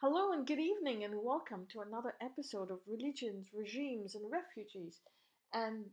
Hello 0.00 0.30
and 0.30 0.46
good 0.46 0.60
evening, 0.60 1.02
and 1.02 1.24
welcome 1.24 1.66
to 1.72 1.80
another 1.80 2.14
episode 2.20 2.70
of 2.70 2.78
Religions, 2.86 3.48
Regimes, 3.52 4.14
and 4.14 4.30
Refugees, 4.30 5.00
and 5.52 5.86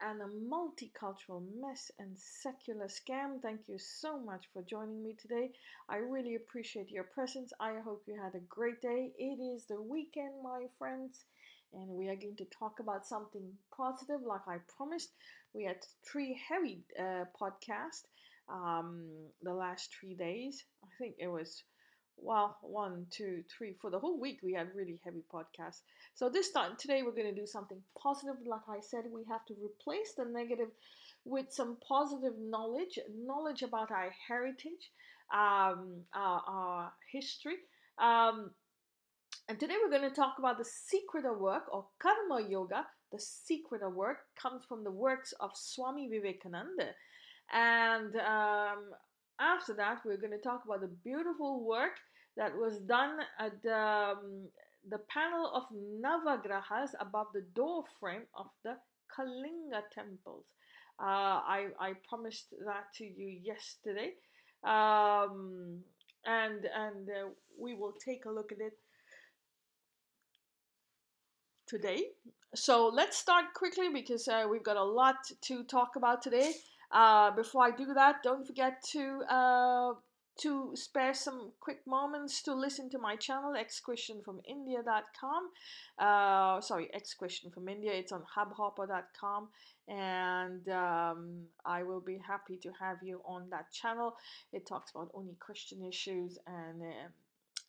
and 0.00 0.22
a 0.22 0.24
multicultural 0.24 1.44
mess 1.60 1.90
and 1.98 2.18
secular 2.18 2.86
scam. 2.86 3.42
Thank 3.42 3.68
you 3.68 3.78
so 3.78 4.18
much 4.18 4.46
for 4.54 4.62
joining 4.62 5.02
me 5.02 5.16
today. 5.20 5.52
I 5.86 5.96
really 5.96 6.34
appreciate 6.36 6.90
your 6.90 7.04
presence. 7.04 7.52
I 7.60 7.74
hope 7.84 8.04
you 8.06 8.18
had 8.18 8.34
a 8.34 8.46
great 8.48 8.80
day. 8.80 9.12
It 9.18 9.38
is 9.38 9.66
the 9.66 9.82
weekend, 9.82 10.42
my 10.42 10.68
friends, 10.78 11.22
and 11.74 11.90
we 11.90 12.08
are 12.08 12.16
going 12.16 12.36
to 12.36 12.46
talk 12.46 12.80
about 12.80 13.06
something 13.06 13.52
positive, 13.76 14.22
like 14.22 14.48
I 14.48 14.60
promised. 14.78 15.10
We 15.52 15.64
had 15.64 15.84
three 16.10 16.40
heavy 16.48 16.84
uh, 16.98 17.26
podcasts 17.38 18.04
um, 18.48 19.10
the 19.42 19.52
last 19.52 19.90
three 19.92 20.14
days. 20.14 20.64
I 20.82 20.88
think 20.98 21.16
it 21.18 21.28
was 21.28 21.62
well, 22.22 22.56
one, 22.62 23.06
two, 23.10 23.42
three, 23.56 23.74
for 23.80 23.90
the 23.90 23.98
whole 23.98 24.18
week 24.18 24.38
we 24.42 24.54
had 24.54 24.68
really 24.74 24.98
heavy 25.04 25.24
podcasts. 25.32 25.80
So 26.14 26.28
this 26.28 26.50
time 26.52 26.72
today 26.78 27.02
we're 27.02 27.12
going 27.12 27.34
to 27.34 27.40
do 27.40 27.46
something 27.46 27.78
positive. 28.00 28.36
Like 28.46 28.68
I 28.68 28.80
said, 28.80 29.04
we 29.12 29.24
have 29.28 29.44
to 29.46 29.54
replace 29.62 30.14
the 30.16 30.24
negative 30.24 30.68
with 31.24 31.46
some 31.50 31.76
positive 31.86 32.34
knowledge, 32.38 32.98
knowledge 33.26 33.62
about 33.62 33.90
our 33.90 34.10
heritage, 34.28 34.90
um, 35.32 36.02
our, 36.14 36.42
our 36.46 36.92
history. 37.10 37.56
Um, 37.98 38.50
and 39.48 39.58
today 39.58 39.74
we're 39.82 39.96
going 39.96 40.08
to 40.08 40.14
talk 40.14 40.36
about 40.38 40.58
the 40.58 40.64
secret 40.64 41.24
of 41.24 41.38
work 41.38 41.64
or 41.72 41.86
karma 42.00 42.48
yoga. 42.48 42.86
The 43.10 43.18
secret 43.18 43.82
of 43.82 43.94
work 43.94 44.18
comes 44.40 44.62
from 44.68 44.84
the 44.84 44.90
works 44.90 45.34
of 45.40 45.50
Swami 45.54 46.08
Vivekananda. 46.08 46.90
And 47.52 48.14
um, 48.16 48.92
after 49.40 49.74
that, 49.74 49.98
we're 50.04 50.16
going 50.16 50.32
to 50.32 50.38
talk 50.38 50.62
about 50.64 50.80
the 50.80 50.90
beautiful 51.04 51.66
work 51.66 51.98
that 52.36 52.56
was 52.56 52.78
done 52.78 53.18
at 53.38 53.62
the, 53.62 53.76
um, 53.76 54.48
the 54.88 54.98
panel 55.08 55.52
of 55.54 55.64
Navagrahas 55.74 56.90
above 57.00 57.26
the 57.34 57.44
door 57.54 57.84
frame 58.00 58.26
of 58.36 58.46
the 58.64 58.76
Kalinga 59.14 59.82
temples. 59.94 60.44
Uh, 61.00 61.04
I, 61.04 61.66
I 61.80 61.92
promised 62.08 62.54
that 62.64 62.92
to 62.96 63.04
you 63.04 63.40
yesterday. 63.42 64.12
Um, 64.64 65.82
and 66.24 66.66
and 66.66 67.08
uh, 67.08 67.28
we 67.58 67.74
will 67.74 67.92
take 67.92 68.24
a 68.26 68.30
look 68.30 68.52
at 68.52 68.60
it 68.60 68.74
today. 71.66 72.04
So 72.54 72.88
let's 72.88 73.16
start 73.16 73.46
quickly 73.54 73.88
because 73.92 74.28
uh, 74.28 74.46
we've 74.50 74.62
got 74.62 74.76
a 74.76 74.84
lot 74.84 75.16
to 75.42 75.64
talk 75.64 75.96
about 75.96 76.22
today. 76.22 76.52
Uh, 76.90 77.30
before 77.30 77.64
I 77.64 77.70
do 77.70 77.94
that, 77.94 78.22
don't 78.22 78.46
forget 78.46 78.82
to 78.92 79.22
uh, 79.28 79.92
to 80.38 80.72
spare 80.74 81.14
some 81.14 81.52
quick 81.60 81.80
moments 81.86 82.42
to 82.42 82.54
listen 82.54 82.88
to 82.90 82.98
my 82.98 83.16
channel 83.16 83.52
xchristianfromindia.com 83.52 85.50
uh, 85.98 86.60
sorry 86.60 86.88
xchristian 86.96 87.52
from 87.52 87.68
india. 87.68 87.92
It's 87.92 88.12
on 88.12 88.22
hubhopper.com 88.36 89.48
and 89.88 90.68
um, 90.68 91.42
i 91.66 91.82
will 91.82 92.00
be 92.00 92.18
happy 92.26 92.56
to 92.62 92.70
have 92.80 92.98
you 93.02 93.20
on 93.26 93.48
that 93.50 93.70
channel. 93.72 94.16
It 94.52 94.66
talks 94.66 94.90
about 94.90 95.10
only 95.14 95.36
christian 95.38 95.84
issues 95.84 96.38
and 96.46 96.82
uh, 96.82 97.08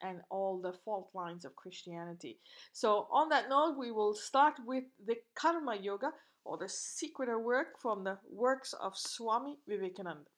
and 0.08 0.20
all 0.30 0.60
the 0.62 0.74
fault 0.84 1.10
lines 1.14 1.46
of 1.46 1.56
christianity. 1.56 2.40
So 2.72 3.08
on 3.12 3.30
that 3.30 3.50
note 3.50 3.78
we 3.78 3.92
will 3.92 4.14
start 4.14 4.56
with 4.66 4.84
the 5.06 5.16
karma 5.36 5.76
yoga 5.76 6.12
or 6.46 6.58
the 6.58 6.70
secret 6.70 7.38
work 7.40 7.80
from 7.82 8.04
the 8.04 8.18
works 8.30 8.74
of 8.74 8.98
Swami 8.98 9.60
Vivekananda. 9.68 10.33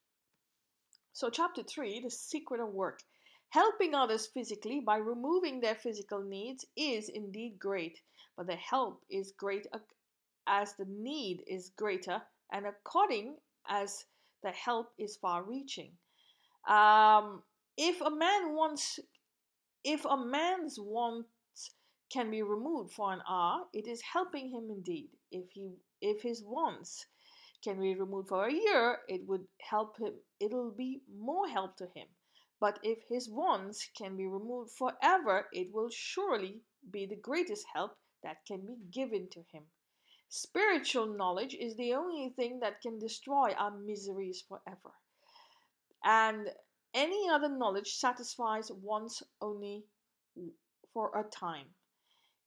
So, 1.15 1.29
chapter 1.29 1.63
3 1.63 2.01
The 2.01 2.09
Secret 2.09 2.59
of 2.59 2.73
Work. 2.73 2.99
Helping 3.47 3.95
others 3.95 4.27
physically 4.27 4.81
by 4.81 4.97
removing 4.97 5.61
their 5.61 5.75
physical 5.75 6.21
needs 6.21 6.65
is 6.75 7.07
indeed 7.07 7.57
great, 7.57 8.01
but 8.35 8.47
the 8.47 8.57
help 8.57 9.01
is 9.09 9.31
great 9.31 9.65
as 10.45 10.73
the 10.73 10.83
need 10.89 11.41
is 11.47 11.71
greater 11.77 12.21
and 12.51 12.65
according 12.65 13.37
as 13.69 14.03
the 14.43 14.51
help 14.51 14.91
is 14.99 15.15
far 15.15 15.41
reaching. 15.43 15.93
Um, 16.67 17.43
if 17.77 18.01
a 18.01 18.11
man 18.11 18.53
wants, 18.53 18.99
if 19.85 20.03
a 20.03 20.17
man's 20.17 20.77
wants 20.77 21.29
can 22.11 22.29
be 22.29 22.41
removed 22.41 22.91
for 22.91 23.13
an 23.13 23.21
hour, 23.25 23.61
it 23.71 23.87
is 23.87 24.01
helping 24.01 24.49
him 24.49 24.69
indeed. 24.69 25.11
If 25.31 25.49
he 25.53 25.77
if 26.01 26.21
his 26.21 26.43
wants 26.43 27.05
can 27.65 27.81
be 27.81 27.95
removed 27.95 28.29
for 28.29 28.45
a 28.45 28.53
year, 28.53 28.99
it 29.09 29.27
would 29.27 29.45
help 29.59 29.97
him, 29.97 30.13
it'll 30.39 30.71
be 30.71 31.01
more 31.11 31.47
help 31.49 31.75
to 31.77 31.87
him. 31.95 32.07
But 32.61 32.79
if 32.83 32.99
his 33.09 33.29
wants 33.29 33.89
can 33.97 34.15
be 34.15 34.27
removed 34.27 34.71
forever, 34.77 35.49
it 35.51 35.73
will 35.73 35.89
surely 35.89 36.61
be 36.89 37.05
the 37.05 37.17
greatest 37.17 37.65
help 37.73 37.97
that 38.23 38.45
can 38.47 38.65
be 38.65 38.77
given 38.91 39.27
to 39.31 39.39
him. 39.51 39.63
Spiritual 40.29 41.07
knowledge 41.07 41.53
is 41.53 41.75
the 41.75 41.93
only 41.93 42.29
thing 42.29 42.59
that 42.61 42.81
can 42.81 42.97
destroy 42.99 43.53
our 43.53 43.71
miseries 43.71 44.41
forever. 44.47 44.93
And 46.03 46.49
any 46.93 47.29
other 47.29 47.49
knowledge 47.49 47.95
satisfies 47.95 48.71
wants 48.71 49.21
only 49.41 49.85
for 50.93 51.11
a 51.19 51.23
time. 51.29 51.74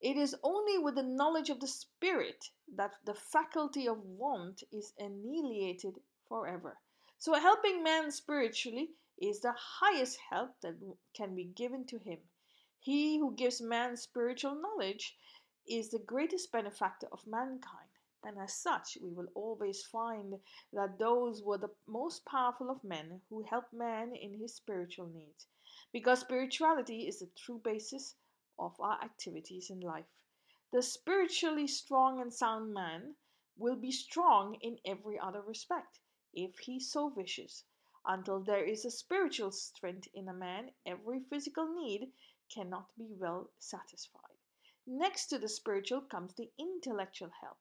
It 0.01 0.17
is 0.17 0.37
only 0.45 0.79
with 0.79 0.95
the 0.95 1.03
knowledge 1.03 1.51
of 1.51 1.59
the 1.59 1.67
Spirit 1.67 2.51
that 2.73 2.95
the 3.05 3.15
faculty 3.15 3.89
of 3.89 4.05
want 4.05 4.63
is 4.71 4.93
annihilated 4.97 6.01
forever. 6.29 6.79
So, 7.19 7.35
helping 7.35 7.83
man 7.83 8.13
spiritually 8.13 8.93
is 9.21 9.41
the 9.41 9.55
highest 9.55 10.19
help 10.31 10.61
that 10.61 10.77
can 11.15 11.35
be 11.35 11.47
given 11.47 11.85
to 11.87 11.99
him. 11.99 12.21
He 12.79 13.19
who 13.19 13.35
gives 13.35 13.61
man 13.61 13.97
spiritual 13.97 14.55
knowledge 14.55 15.19
is 15.67 15.91
the 15.91 15.99
greatest 15.99 16.53
benefactor 16.53 17.09
of 17.11 17.27
mankind. 17.27 17.91
And 18.23 18.39
as 18.39 18.55
such, 18.55 18.99
we 19.03 19.13
will 19.13 19.29
always 19.35 19.83
find 19.83 20.41
that 20.73 21.01
those 21.01 21.43
were 21.43 21.59
the 21.59 21.75
most 21.89 22.25
powerful 22.25 22.71
of 22.71 22.85
men 22.85 23.21
who 23.31 23.43
helped 23.43 23.73
man 23.73 24.15
in 24.15 24.35
his 24.35 24.55
spiritual 24.55 25.09
needs. 25.09 25.49
Because 25.93 26.21
spirituality 26.21 27.09
is 27.09 27.19
the 27.19 27.27
true 27.37 27.59
basis 27.59 28.15
of 28.59 28.81
our 28.81 29.01
activities 29.03 29.71
in 29.71 29.81
life. 29.81 30.07
The 30.73 30.83
spiritually 30.83 31.67
strong 31.67 32.21
and 32.21 32.33
sound 32.33 32.75
man 32.75 33.17
will 33.57 33.77
be 33.77 33.91
strong 33.91 34.57
in 34.57 34.79
every 34.85 35.19
other 35.19 35.43
respect, 35.43 36.01
if 36.33 36.59
he 36.59 36.79
so 36.79 37.07
wishes. 37.07 37.65
Until 38.05 38.41
there 38.41 38.65
is 38.65 38.85
a 38.85 38.91
spiritual 38.91 39.53
strength 39.53 40.09
in 40.15 40.29
a 40.29 40.33
man, 40.33 40.73
every 40.87 41.21
physical 41.21 41.67
need 41.67 42.13
cannot 42.49 42.97
be 42.97 43.13
well 43.13 43.51
satisfied. 43.59 44.37
Next 44.87 45.27
to 45.27 45.39
the 45.39 45.49
spiritual 45.49 46.01
comes 46.01 46.35
the 46.35 46.51
intellectual 46.59 47.31
help. 47.41 47.59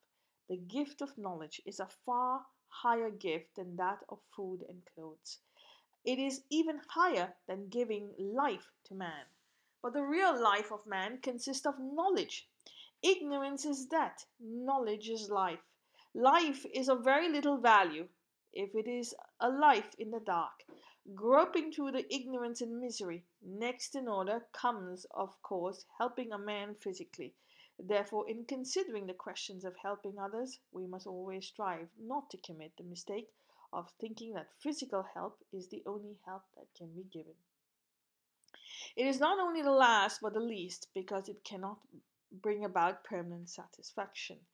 The 0.49 0.57
gift 0.57 1.01
of 1.01 1.17
knowledge 1.17 1.61
is 1.65 1.79
a 1.79 1.87
far 1.87 2.45
higher 2.69 3.09
gift 3.09 3.55
than 3.55 3.75
that 3.75 4.03
of 4.09 4.19
food 4.35 4.63
and 4.69 4.85
clothes. 4.93 5.39
It 6.05 6.19
is 6.19 6.43
even 6.49 6.79
higher 6.87 7.35
than 7.47 7.67
giving 7.69 8.13
life 8.17 8.71
to 8.85 8.95
man. 8.95 9.25
But 9.83 9.93
the 9.93 10.03
real 10.03 10.35
life 10.41 10.71
of 10.71 10.85
man 10.87 11.19
consists 11.21 11.65
of 11.65 11.79
knowledge. 11.79 12.49
Ignorance 13.03 13.63
is 13.63 13.85
death, 13.85 14.25
knowledge 14.39 15.07
is 15.07 15.29
life. 15.29 15.61
Life 16.15 16.65
is 16.73 16.89
of 16.89 17.03
very 17.03 17.29
little 17.29 17.57
value 17.57 18.09
if 18.53 18.73
it 18.73 18.87
is 18.87 19.13
a 19.39 19.49
life 19.49 19.93
in 19.99 20.09
the 20.09 20.19
dark. 20.19 20.65
Groping 21.13 21.71
through 21.71 21.91
the 21.91 22.11
ignorance 22.13 22.59
and 22.59 22.79
misery, 22.79 23.23
next 23.41 23.95
in 23.95 24.07
order 24.07 24.47
comes, 24.51 25.05
of 25.11 25.39
course, 25.43 25.85
helping 25.99 26.33
a 26.33 26.39
man 26.39 26.73
physically. 26.73 27.35
Therefore, 27.77 28.27
in 28.27 28.45
considering 28.45 29.05
the 29.05 29.13
questions 29.13 29.63
of 29.63 29.77
helping 29.77 30.17
others, 30.17 30.59
we 30.71 30.87
must 30.87 31.05
always 31.05 31.45
strive 31.45 31.89
not 31.99 32.31
to 32.31 32.37
commit 32.39 32.75
the 32.77 32.83
mistake 32.83 33.31
of 33.71 33.91
thinking 33.99 34.33
that 34.33 34.59
physical 34.59 35.03
help 35.03 35.43
is 35.53 35.69
the 35.69 35.83
only 35.85 36.17
help 36.25 36.43
that 36.55 36.73
can 36.75 36.95
be 36.95 37.03
given. 37.03 37.35
It 38.95 39.05
is 39.07 39.19
not 39.19 39.39
only 39.39 39.61
the 39.61 39.71
last 39.71 40.21
but 40.21 40.33
the 40.33 40.39
least 40.39 40.87
because 40.93 41.27
it 41.27 41.43
cannot 41.43 41.79
bring 42.31 42.63
about 42.63 43.03
permanent 43.03 43.49
satisfaction. 43.49 44.45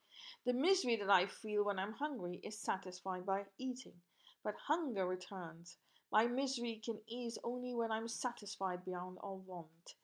The 0.45 0.53
misery 0.53 0.95
that 0.95 1.09
I 1.09 1.25
feel 1.25 1.65
when 1.65 1.79
I'm 1.79 1.93
hungry 1.93 2.39
is 2.43 2.57
satisfied 2.57 3.25
by 3.25 3.45
eating, 3.57 4.01
but 4.43 4.55
hunger 4.67 5.05
returns. 5.05 5.77
My 6.11 6.27
misery 6.27 6.81
can 6.83 7.01
ease 7.07 7.37
only 7.43 7.73
when 7.73 7.91
I'm 7.91 8.07
satisfied 8.07 8.85
beyond 8.85 9.17
all 9.19 9.39
want. 9.39 9.95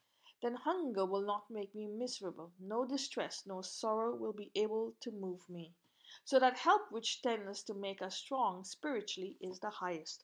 Then 0.42 0.56
hunger 0.56 1.06
will 1.06 1.22
not 1.22 1.50
make 1.50 1.76
me 1.76 1.88
miserable. 1.88 2.52
No 2.60 2.86
distress, 2.86 3.46
no 3.46 3.62
sorrow 3.62 4.16
will 4.16 4.34
be 4.34 4.52
able 4.56 4.96
to 5.02 5.12
move 5.12 5.50
me. 5.50 5.76
So 6.24 6.40
that 6.40 6.58
help 6.58 6.92
which 6.92 7.22
tends 7.22 7.62
to 7.64 7.74
make 7.74 8.02
us 8.02 8.16
strong 8.16 8.64
spiritually 8.64 9.38
is 9.42 9.60
the 9.60 9.70
highest. 9.70 10.24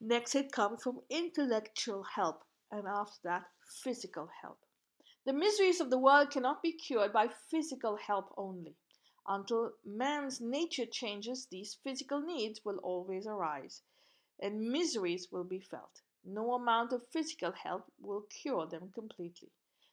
Next, 0.00 0.34
it 0.34 0.52
comes 0.52 0.82
from 0.82 1.02
intellectual 1.10 2.04
help, 2.04 2.44
and 2.72 2.88
after 2.88 3.20
that, 3.22 3.44
physical 3.84 4.28
help. 4.40 4.58
The 5.24 5.32
miseries 5.32 5.80
of 5.80 5.90
the 5.90 5.98
world 5.98 6.30
cannot 6.30 6.62
be 6.62 6.72
cured 6.72 7.12
by 7.12 7.28
physical 7.28 7.96
help 7.96 8.32
only. 8.36 8.74
Until 9.28 9.74
man's 9.84 10.40
nature 10.40 10.86
changes, 10.86 11.46
these 11.46 11.78
physical 11.84 12.20
needs 12.20 12.64
will 12.64 12.78
always 12.78 13.26
arise, 13.26 13.82
and 14.40 14.72
miseries 14.72 15.28
will 15.30 15.44
be 15.44 15.60
felt. 15.60 16.02
No 16.24 16.54
amount 16.54 16.92
of 16.92 17.06
physical 17.12 17.52
help 17.52 17.92
will 18.00 18.22
cure 18.42 18.66
them 18.66 18.90
completely. 18.92 19.52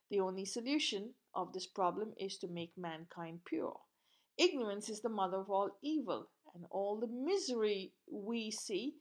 The 0.10 0.20
only 0.22 0.46
solution 0.46 1.14
of 1.36 1.54
this 1.54 1.68
problem 1.68 2.14
is 2.18 2.40
to 2.40 2.48
make 2.48 2.76
mankind 2.76 3.42
pure. 3.46 3.80
Ignorance 4.38 4.90
is 4.90 5.02
the 5.02 5.10
mother 5.10 5.38
of 5.38 5.50
all 5.52 5.78
evil, 5.84 6.30
and 6.56 6.66
all 6.72 7.00
the 7.00 7.08
misery 7.08 7.94
we 8.12 8.50
see. 8.50 8.96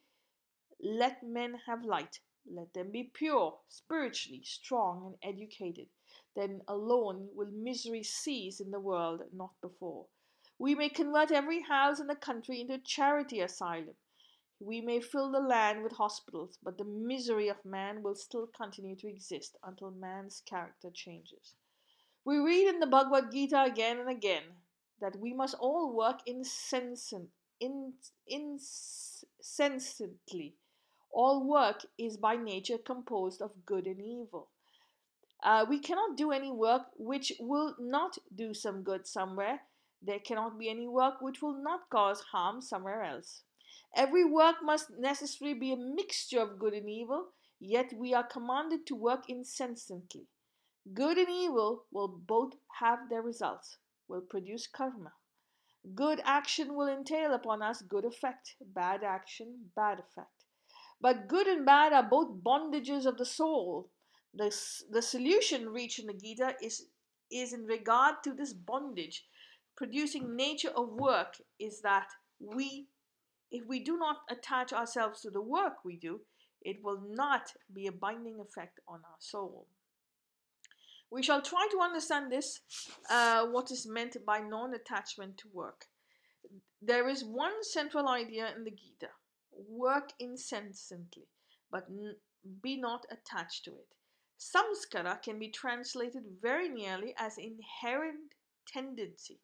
Let 0.83 1.23
men 1.23 1.61
have 1.67 1.85
light. 1.85 2.21
Let 2.51 2.73
them 2.73 2.91
be 2.91 3.05
pure, 3.05 3.59
spiritually 3.69 4.43
strong, 4.45 5.17
and 5.23 5.35
educated. 5.35 5.89
Then 6.35 6.63
alone 6.69 7.29
will 7.35 7.51
misery 7.51 8.03
cease 8.03 8.61
in 8.61 8.71
the 8.71 8.81
world, 8.81 9.23
not 9.33 9.53
before. 9.61 10.07
We 10.59 10.75
may 10.75 10.89
convert 10.89 11.31
every 11.31 11.63
house 11.63 12.01
in 12.01 12.07
the 12.07 12.17
country 12.17 12.61
into 12.61 12.75
a 12.75 12.79
charity 12.79 13.41
asylum. 13.41 13.97
We 14.61 14.81
may 14.81 15.01
fill 15.01 15.31
the 15.31 15.39
land 15.39 15.85
with 15.85 15.93
hospitals, 15.93 16.59
but 16.63 16.79
the 16.79 16.85
misery 16.85 17.49
of 17.49 17.65
man 17.65 18.03
will 18.03 18.17
still 18.17 18.49
continue 18.49 18.97
to 18.97 19.09
exist 19.09 19.57
until 19.63 19.93
man's 19.93 20.41
character 20.41 20.91
changes. 20.91 21.55
We 22.25 22.39
read 22.39 22.69
in 22.69 22.81
the 22.81 22.87
Bhagavad 22.87 23.31
Gita 23.31 23.63
again 23.63 24.01
and 24.01 24.09
again 24.09 24.43
that 25.01 25.15
we 25.17 25.33
must 25.33 25.55
all 25.61 25.95
work 25.95 26.23
incessant, 26.27 27.31
in, 27.61 27.95
incessantly. 28.27 30.57
All 31.13 31.47
work 31.47 31.85
is 31.99 32.17
by 32.17 32.37
nature 32.37 32.79
composed 32.79 33.43
of 33.43 33.67
good 33.67 33.87
and 33.87 34.01
evil. 34.01 34.49
Uh, 35.43 35.65
we 35.69 35.79
cannot 35.79 36.17
do 36.17 36.33
any 36.33 36.51
work 36.51 36.83
which 36.97 37.33
will 37.39 37.75
not 37.79 38.19
do 38.35 38.53
some 38.53 38.83
good 38.83 39.07
somewhere. 39.07 39.61
There 40.03 40.19
cannot 40.19 40.59
be 40.59 40.69
any 40.69 40.89
work 40.89 41.21
which 41.21 41.43
will 41.43 41.63
not 41.63 41.91
cause 41.91 42.21
harm 42.33 42.61
somewhere 42.61 43.03
else. 43.03 43.43
Every 43.97 44.25
work 44.25 44.57
must 44.63 44.91
necessarily 44.99 45.59
be 45.59 45.73
a 45.73 45.77
mixture 45.77 46.41
of 46.41 46.59
good 46.59 46.75
and 46.75 46.89
evil, 46.89 47.29
yet 47.59 47.93
we 47.93 48.15
are 48.15 48.27
commanded 48.27 48.87
to 48.87 48.95
work 48.95 49.29
incessantly. 49.29 50.27
Good 50.95 51.19
and 51.19 51.29
evil 51.29 51.85
will 51.91 52.09
both 52.09 52.55
have 52.81 53.09
their 53.09 53.23
results, 53.23 53.79
will 54.09 54.21
produce 54.21 54.67
karma. 54.67 55.13
Good 55.95 56.21
action 56.25 56.75
will 56.75 56.89
entail 56.89 57.33
upon 57.33 57.63
us 57.63 57.83
good 57.83 58.05
effect, 58.05 58.57
bad 58.61 59.03
action, 59.03 59.71
bad 59.75 60.01
effect. 60.01 60.38
But 61.01 61.29
good 61.29 61.47
and 61.47 61.65
bad 61.65 61.93
are 61.93 62.03
both 62.03 62.43
bondages 62.43 63.07
of 63.07 63.19
the 63.19 63.25
soul. 63.25 63.91
The, 64.35 64.55
the 64.91 65.03
solution 65.03 65.69
reached 65.69 66.01
in 66.01 66.07
the 66.07 66.13
Gita 66.13 66.55
is, 66.63 66.87
is 67.31 67.53
in 67.53 67.65
regard 67.65 68.17
to 68.25 68.33
this 68.33 68.53
bondage. 68.53 69.25
Producing 69.77 70.35
nature 70.35 70.73
of 70.77 70.89
work 70.93 71.37
is 71.59 71.83
that 71.83 72.09
we 72.41 72.89
if 73.51 73.67
we 73.67 73.81
do 73.81 73.97
not 73.97 74.19
attach 74.31 74.73
ourselves 74.73 75.23
to 75.23 75.31
the 75.31 75.41
work 75.41 75.85
we 75.85 75.97
do, 75.97 76.21
it 76.63 76.83
will 76.83 77.01
not 77.09 77.53
be 77.73 77.87
a 77.87 77.93
binding 77.93 78.41
effect 78.41 78.81
on 78.87 79.01
our 79.05 79.17
soul. 79.19 79.67
We 81.11 81.23
shall 81.23 81.41
try 81.41 81.67
to 81.71 81.81
understand 81.81 82.31
this, 82.31 82.61
uh, 83.09 83.47
what 83.47 83.71
is 83.71 83.87
meant 83.87 84.17
by 84.27 84.41
non 84.41 84.75
attachment 84.75 85.39
to 85.39 85.49
work. 85.53 85.87
There 86.83 87.09
is 87.09 87.25
one 87.25 87.65
central 87.65 88.09
idea 88.09 88.53
in 88.55 88.65
the 88.65 88.71
Gita 88.71 89.09
work 89.67 90.13
incessantly, 90.19 91.29
but 91.71 91.89
be 92.63 92.77
not 92.81 93.07
attached 93.11 93.65
to 93.65 93.73
it. 93.73 93.95
Samskara 94.39 95.21
can 95.23 95.39
be 95.39 95.49
translated 95.49 96.23
very 96.41 96.69
nearly 96.69 97.15
as 97.19 97.39
inherent 97.39 98.33
tendency. 98.67 99.41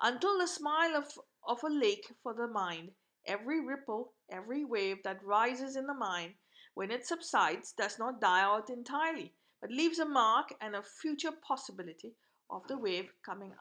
Until 0.00 0.38
the 0.38 0.46
smile 0.46 0.96
of, 0.96 1.18
of 1.46 1.62
a 1.64 1.68
lake 1.68 2.12
for 2.22 2.34
the 2.34 2.48
mind, 2.48 2.92
Every 3.26 3.64
ripple, 3.64 4.12
every 4.28 4.66
wave 4.66 5.02
that 5.04 5.24
rises 5.24 5.76
in 5.76 5.86
the 5.86 5.94
mind, 5.94 6.34
when 6.74 6.90
it 6.90 7.06
subsides, 7.06 7.72
does 7.72 7.98
not 7.98 8.20
die 8.20 8.42
out 8.42 8.68
entirely, 8.68 9.32
but 9.62 9.70
leaves 9.70 9.98
a 9.98 10.04
mark 10.04 10.52
and 10.60 10.76
a 10.76 10.82
future 10.82 11.32
possibility 11.32 12.16
of 12.50 12.66
the 12.68 12.76
wave 12.76 13.14
coming 13.22 13.54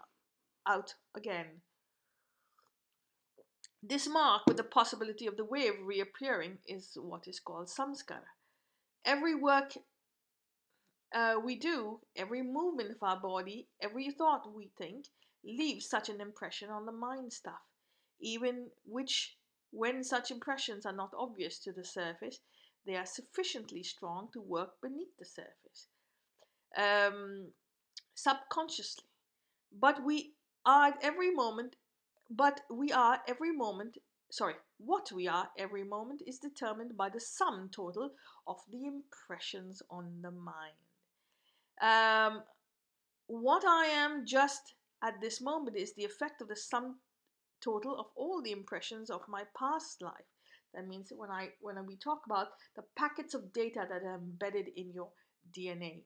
out 0.68 0.96
again. 1.16 1.62
This 3.86 4.08
mark 4.08 4.44
with 4.48 4.56
the 4.56 4.64
possibility 4.64 5.28
of 5.28 5.36
the 5.36 5.44
wave 5.44 5.74
reappearing 5.84 6.60
is 6.66 6.94
what 6.96 7.28
is 7.28 7.42
called 7.42 7.68
samskara. 7.68 8.32
Every 9.04 9.36
work 9.36 9.74
uh, 11.14 11.36
we 11.44 11.58
do, 11.58 12.00
every 12.16 12.42
movement 12.42 12.92
of 12.92 13.04
our 13.04 13.20
body, 13.20 13.68
every 13.82 14.10
thought 14.10 14.56
we 14.56 14.72
think, 14.78 15.08
leaves 15.44 15.90
such 15.90 16.08
an 16.08 16.22
impression 16.22 16.70
on 16.70 16.86
the 16.86 16.94
mind 16.94 17.34
stuff, 17.34 17.62
even 18.22 18.70
which 18.86 19.36
when 19.72 20.02
such 20.02 20.32
impressions 20.32 20.86
are 20.86 20.96
not 20.96 21.12
obvious 21.18 21.60
to 21.60 21.74
the 21.74 21.84
surface, 21.84 22.40
they 22.86 22.96
are 22.96 23.06
sufficiently 23.06 23.84
strong 23.84 24.30
to 24.32 24.42
work 24.42 24.82
beneath 24.82 25.18
the 25.20 25.26
surface, 25.26 25.88
um, 26.78 27.48
subconsciously. 28.16 29.04
But 29.78 30.06
we 30.06 30.36
are 30.66 30.88
at 30.88 31.00
every 31.02 31.32
moment, 31.32 31.76
but 32.30 32.62
we 32.70 32.92
are 32.92 33.20
every 33.28 33.52
moment, 33.52 33.98
sorry, 34.32 34.56
what 34.78 35.12
we 35.12 35.28
are 35.28 35.50
every 35.58 35.84
moment 35.84 36.22
is 36.26 36.40
determined 36.40 36.98
by 36.98 37.10
the 37.10 37.20
sum 37.20 37.70
total 37.74 38.12
of 38.48 38.60
the 38.72 38.86
impressions 38.86 39.82
on 39.90 40.22
the 40.22 40.32
mind. 40.32 40.76
Um, 41.82 42.44
what 43.28 43.66
I 43.66 43.86
am 43.86 44.26
just 44.26 44.76
at 45.04 45.20
this 45.22 45.42
moment 45.42 45.78
is 45.78 45.94
the 45.94 46.06
effect 46.06 46.42
of 46.42 46.48
the 46.48 46.56
sum 46.56 47.00
total 47.62 48.00
of 48.00 48.08
all 48.16 48.42
the 48.42 48.52
impressions 48.52 49.10
of 49.10 49.22
my 49.28 49.44
past 49.58 50.02
life. 50.02 50.30
That 50.74 50.88
means 50.88 51.14
when 51.16 51.30
I 51.30 51.50
when 51.62 51.86
we 51.86 51.96
talk 51.98 52.24
about 52.26 52.48
the 52.76 52.84
packets 52.98 53.34
of 53.34 53.54
data 53.54 53.86
that 53.88 54.04
are 54.04 54.16
embedded 54.16 54.70
in 54.76 54.92
your 54.92 55.10
DNA. 55.56 56.04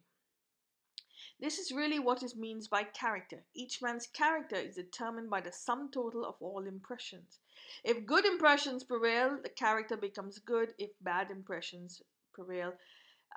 This 1.39 1.59
is 1.59 1.71
really 1.71 1.99
what 1.99 2.23
it 2.23 2.35
means 2.35 2.67
by 2.67 2.83
character. 2.83 3.43
Each 3.53 3.81
man's 3.81 4.07
character 4.07 4.55
is 4.55 4.75
determined 4.75 5.29
by 5.29 5.41
the 5.41 5.51
sum 5.51 5.89
total 5.91 6.25
of 6.25 6.35
all 6.39 6.65
impressions. 6.65 7.39
If 7.83 8.05
good 8.05 8.25
impressions 8.25 8.83
prevail, 8.83 9.37
the 9.41 9.49
character 9.49 9.97
becomes 9.97 10.39
good. 10.39 10.73
If 10.77 10.91
bad 11.01 11.31
impressions 11.31 12.01
prevail, 12.33 12.73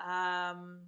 um, 0.05 0.81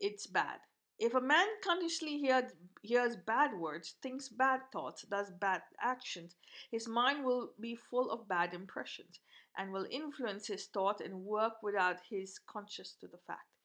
it's 0.00 0.26
bad. 0.26 0.60
If 0.98 1.14
a 1.14 1.20
man 1.20 1.46
consciously 1.62 2.18
hears, 2.18 2.52
hears 2.82 3.16
bad 3.16 3.58
words, 3.58 3.96
thinks 4.02 4.28
bad 4.28 4.60
thoughts, 4.72 5.02
does 5.02 5.30
bad 5.30 5.62
actions, 5.80 6.36
his 6.70 6.88
mind 6.88 7.24
will 7.24 7.52
be 7.60 7.74
full 7.74 8.10
of 8.10 8.28
bad 8.28 8.54
impressions 8.54 9.20
and 9.58 9.72
will 9.72 9.86
influence 9.90 10.46
his 10.46 10.66
thought 10.66 11.00
and 11.00 11.24
work 11.24 11.62
without 11.62 12.00
his 12.08 12.38
conscious 12.46 12.92
to 13.00 13.08
the 13.08 13.18
fact. 13.26 13.55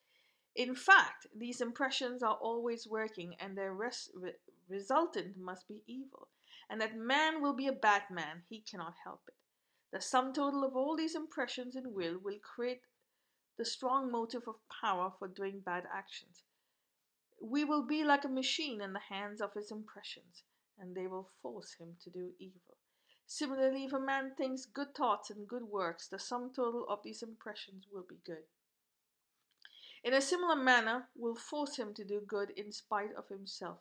In 0.55 0.75
fact, 0.75 1.27
these 1.33 1.61
impressions 1.61 2.21
are 2.21 2.35
always 2.35 2.85
working 2.85 3.35
and 3.39 3.57
their 3.57 3.73
res- 3.73 4.11
re- 4.13 4.35
resultant 4.67 5.37
must 5.37 5.67
be 5.67 5.81
evil, 5.87 6.27
and 6.69 6.81
that 6.81 6.95
man 6.95 7.41
will 7.41 7.53
be 7.53 7.67
a 7.67 7.73
bad 7.73 8.09
man, 8.09 8.43
he 8.49 8.59
cannot 8.59 8.95
help 9.03 9.21
it. 9.29 9.35
The 9.91 10.01
sum 10.01 10.33
total 10.33 10.63
of 10.63 10.75
all 10.75 10.95
these 10.95 11.15
impressions 11.15 11.75
and 11.75 11.93
will 11.93 12.17
will 12.17 12.39
create 12.39 12.81
the 13.57 13.65
strong 13.65 14.11
motive 14.11 14.47
of 14.47 14.55
power 14.69 15.13
for 15.17 15.27
doing 15.27 15.61
bad 15.61 15.85
actions. 15.93 16.43
We 17.41 17.63
will 17.63 17.83
be 17.83 18.03
like 18.03 18.25
a 18.25 18.29
machine 18.29 18.81
in 18.81 18.93
the 18.93 18.99
hands 18.99 19.41
of 19.41 19.53
his 19.53 19.71
impressions, 19.71 20.43
and 20.77 20.95
they 20.95 21.07
will 21.07 21.29
force 21.41 21.73
him 21.73 21.97
to 22.03 22.09
do 22.09 22.33
evil. 22.39 22.77
Similarly, 23.25 23.85
if 23.85 23.93
a 23.93 23.99
man 23.99 24.35
thinks 24.35 24.65
good 24.65 24.93
thoughts 24.95 25.29
and 25.29 25.47
good 25.47 25.63
works, 25.63 26.07
the 26.07 26.19
sum 26.19 26.51
total 26.53 26.85
of 26.89 27.03
these 27.03 27.23
impressions 27.23 27.87
will 27.91 28.03
be 28.03 28.19
good. 28.25 28.43
In 30.03 30.13
a 30.13 30.21
similar 30.21 30.55
manner, 30.55 31.09
will 31.15 31.35
force 31.35 31.77
him 31.77 31.93
to 31.95 32.03
do 32.03 32.21
good 32.21 32.51
in 32.51 32.71
spite 32.71 33.13
of 33.15 33.27
himself. 33.29 33.79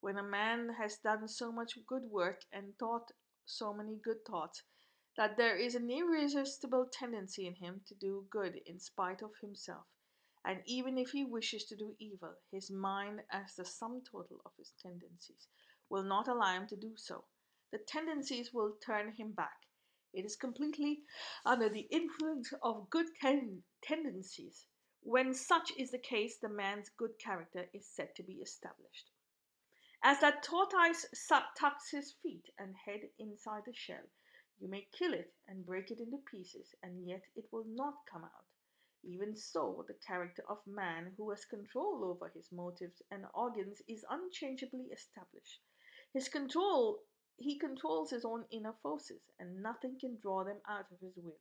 When 0.00 0.18
a 0.18 0.22
man 0.22 0.70
has 0.78 0.98
done 0.98 1.28
so 1.28 1.52
much 1.52 1.78
good 1.86 2.04
work 2.04 2.42
and 2.52 2.78
thought 2.78 3.12
so 3.44 3.72
many 3.72 3.96
good 3.96 4.24
thoughts, 4.24 4.62
that 5.16 5.36
there 5.36 5.56
is 5.56 5.74
an 5.74 5.90
irresistible 5.90 6.86
tendency 6.92 7.46
in 7.46 7.56
him 7.56 7.82
to 7.86 7.94
do 7.94 8.26
good 8.30 8.60
in 8.66 8.78
spite 8.78 9.22
of 9.22 9.32
himself 9.40 9.86
and 10.46 10.62
even 10.64 10.96
if 10.96 11.10
he 11.10 11.24
wishes 11.24 11.64
to 11.64 11.76
do 11.76 11.96
evil, 11.98 12.32
his 12.52 12.70
mind, 12.70 13.20
as 13.32 13.56
the 13.56 13.64
sum 13.64 14.00
total 14.08 14.40
of 14.46 14.52
his 14.56 14.72
tendencies, 14.80 15.48
will 15.90 16.04
not 16.04 16.28
allow 16.28 16.54
him 16.54 16.68
to 16.68 16.76
do 16.76 16.92
so. 16.96 17.24
The 17.72 17.78
tendencies 17.78 18.54
will 18.54 18.76
turn 18.84 19.12
him 19.12 19.32
back. 19.32 19.56
It 20.14 20.24
is 20.24 20.36
completely 20.36 21.02
under 21.44 21.68
the 21.68 21.88
influence 21.90 22.52
of 22.62 22.88
good 22.90 23.06
ten- 23.20 23.64
tendencies. 23.82 24.66
When 25.08 25.34
such 25.34 25.70
is 25.78 25.92
the 25.92 26.00
case, 26.00 26.38
the 26.38 26.48
man's 26.48 26.88
good 26.88 27.16
character 27.20 27.70
is 27.72 27.86
said 27.86 28.16
to 28.16 28.24
be 28.24 28.42
established. 28.42 29.12
As 30.02 30.18
that 30.18 30.42
tortoise 30.42 31.06
tucks 31.56 31.90
his 31.90 32.14
feet 32.24 32.50
and 32.58 32.74
head 32.74 33.08
inside 33.16 33.66
the 33.66 33.72
shell, 33.72 34.02
you 34.58 34.66
may 34.66 34.88
kill 34.90 35.14
it 35.14 35.32
and 35.46 35.64
break 35.64 35.92
it 35.92 36.00
into 36.00 36.18
pieces, 36.28 36.74
and 36.82 37.06
yet 37.06 37.22
it 37.36 37.44
will 37.52 37.62
not 37.68 38.04
come 38.10 38.24
out. 38.24 38.46
Even 39.04 39.36
so, 39.36 39.84
the 39.86 39.94
character 39.94 40.42
of 40.48 40.66
man 40.66 41.14
who 41.16 41.30
has 41.30 41.44
control 41.44 42.04
over 42.04 42.28
his 42.30 42.50
motives 42.50 43.00
and 43.12 43.26
organs 43.32 43.82
is 43.86 44.04
unchangeably 44.10 44.86
established. 44.86 45.60
His 46.12 46.28
control 46.28 46.98
he 47.36 47.60
controls 47.60 48.10
his 48.10 48.24
own 48.24 48.44
inner 48.50 48.74
forces, 48.82 49.22
and 49.38 49.62
nothing 49.62 50.00
can 50.00 50.18
draw 50.18 50.42
them 50.42 50.60
out 50.68 50.90
of 50.90 50.98
his 50.98 51.16
will. 51.16 51.38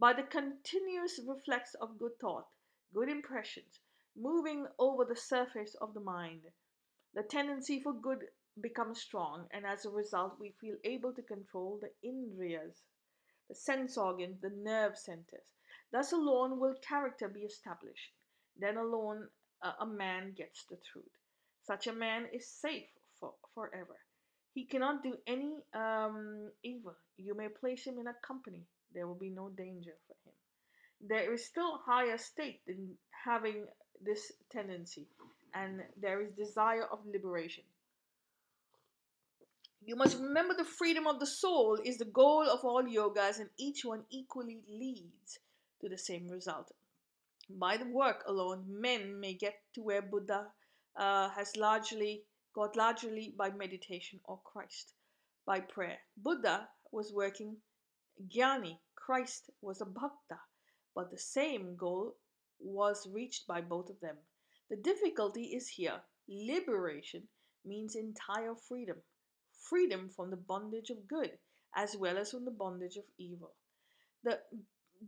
By 0.00 0.14
the 0.14 0.24
continuous 0.24 1.20
reflex 1.24 1.74
of 1.74 1.96
good 1.96 2.18
thought, 2.20 2.48
good 2.94 3.08
impressions, 3.08 3.80
moving 4.16 4.66
over 4.78 5.04
the 5.04 5.16
surface 5.16 5.74
of 5.80 5.94
the 5.94 6.00
mind. 6.00 6.42
The 7.14 7.22
tendency 7.22 7.80
for 7.80 7.92
good 7.92 8.24
becomes 8.60 9.00
strong, 9.00 9.46
and 9.52 9.64
as 9.64 9.84
a 9.84 9.90
result, 9.90 10.38
we 10.40 10.54
feel 10.60 10.76
able 10.84 11.12
to 11.14 11.22
control 11.22 11.80
the 11.80 11.90
indriyas, 12.08 12.82
the 13.48 13.54
sense 13.54 13.96
organs, 13.96 14.40
the 14.40 14.50
nerve 14.50 14.96
centers. 14.96 15.54
Thus 15.92 16.12
alone 16.12 16.60
will 16.60 16.74
character 16.86 17.28
be 17.28 17.40
established. 17.40 18.12
Then 18.56 18.76
alone 18.76 19.28
uh, 19.62 19.72
a 19.80 19.86
man 19.86 20.32
gets 20.36 20.64
the 20.64 20.76
truth. 20.92 21.04
Such 21.62 21.86
a 21.86 21.92
man 21.92 22.26
is 22.32 22.46
safe 22.48 22.88
for, 23.18 23.34
forever. 23.54 23.96
He 24.54 24.64
cannot 24.64 25.02
do 25.02 25.16
any 25.26 25.62
um, 25.74 26.50
evil. 26.62 26.94
You 27.16 27.34
may 27.34 27.48
place 27.48 27.86
him 27.86 27.98
in 27.98 28.06
a 28.06 28.14
company, 28.26 28.66
there 28.92 29.06
will 29.06 29.14
be 29.18 29.30
no 29.30 29.50
danger 29.50 29.94
for 30.06 30.16
him. 30.24 30.34
There 31.00 31.32
is 31.32 31.46
still 31.46 31.78
higher 31.78 32.18
state 32.18 32.60
than 32.66 32.96
having 33.24 33.66
this 34.00 34.32
tendency, 34.50 35.06
and 35.54 35.82
there 35.96 36.20
is 36.20 36.32
desire 36.32 36.84
of 36.84 37.06
liberation. 37.06 37.64
You 39.84 39.96
must 39.96 40.18
remember 40.18 40.54
the 40.54 40.64
freedom 40.64 41.06
of 41.06 41.20
the 41.20 41.26
soul 41.26 41.78
is 41.82 41.98
the 41.98 42.04
goal 42.04 42.48
of 42.48 42.64
all 42.64 42.82
yogas, 42.82 43.38
and 43.38 43.48
each 43.56 43.84
one 43.84 44.04
equally 44.10 44.62
leads 44.68 45.38
to 45.80 45.88
the 45.88 45.98
same 45.98 46.28
result. 46.28 46.72
By 47.48 47.76
the 47.76 47.86
work 47.86 48.24
alone, 48.26 48.64
men 48.68 49.18
may 49.20 49.34
get 49.34 49.54
to 49.74 49.82
where 49.82 50.02
Buddha 50.02 50.48
uh, 50.96 51.30
has 51.30 51.56
largely 51.56 52.24
got 52.54 52.76
largely 52.76 53.32
by 53.38 53.50
meditation 53.50 54.20
or 54.24 54.40
Christ 54.44 54.92
by 55.46 55.60
prayer. 55.60 55.98
Buddha 56.16 56.68
was 56.92 57.12
working 57.12 57.56
jnani, 58.28 58.78
Christ 58.96 59.50
was 59.62 59.80
a 59.80 59.86
bhakta, 59.86 60.38
but 60.98 61.12
the 61.12 61.16
same 61.16 61.76
goal 61.76 62.16
was 62.58 63.06
reached 63.12 63.46
by 63.46 63.60
both 63.60 63.88
of 63.88 64.00
them. 64.00 64.16
The 64.68 64.74
difficulty 64.74 65.44
is 65.54 65.68
here. 65.68 66.00
Liberation 66.28 67.22
means 67.64 67.94
entire 67.94 68.56
freedom 68.56 68.96
freedom 69.70 70.08
from 70.08 70.30
the 70.30 70.36
bondage 70.36 70.90
of 70.90 71.06
good 71.06 71.30
as 71.76 71.96
well 71.96 72.18
as 72.18 72.32
from 72.32 72.44
the 72.44 72.50
bondage 72.50 72.96
of 72.96 73.04
evil. 73.16 73.52
The 74.24 74.40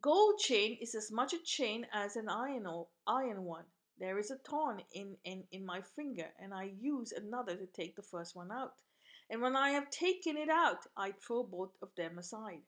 gold 0.00 0.38
chain 0.38 0.78
is 0.80 0.94
as 0.94 1.10
much 1.10 1.32
a 1.32 1.42
chain 1.42 1.84
as 1.92 2.14
an 2.14 2.28
iron, 2.28 2.68
iron 3.08 3.42
one. 3.42 3.64
There 3.98 4.20
is 4.20 4.30
a 4.30 4.36
thorn 4.36 4.82
in, 4.92 5.16
in, 5.24 5.42
in 5.50 5.66
my 5.66 5.80
finger, 5.80 6.28
and 6.38 6.54
I 6.54 6.70
use 6.80 7.10
another 7.10 7.56
to 7.56 7.66
take 7.66 7.96
the 7.96 8.02
first 8.02 8.36
one 8.36 8.52
out. 8.52 8.74
And 9.28 9.42
when 9.42 9.56
I 9.56 9.70
have 9.70 9.90
taken 9.90 10.36
it 10.36 10.48
out, 10.48 10.86
I 10.96 11.10
throw 11.10 11.42
both 11.42 11.72
of 11.82 11.88
them 11.96 12.18
aside. 12.18 12.62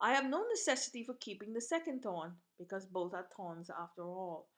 I 0.00 0.12
have 0.12 0.28
no 0.28 0.44
necessity 0.48 1.04
for 1.04 1.14
keeping 1.14 1.52
the 1.52 1.60
second 1.60 2.02
thorn, 2.02 2.32
because 2.58 2.86
both 2.86 3.14
are 3.14 3.28
thorns 3.36 3.70
after 3.70 4.02
all. 4.02 4.48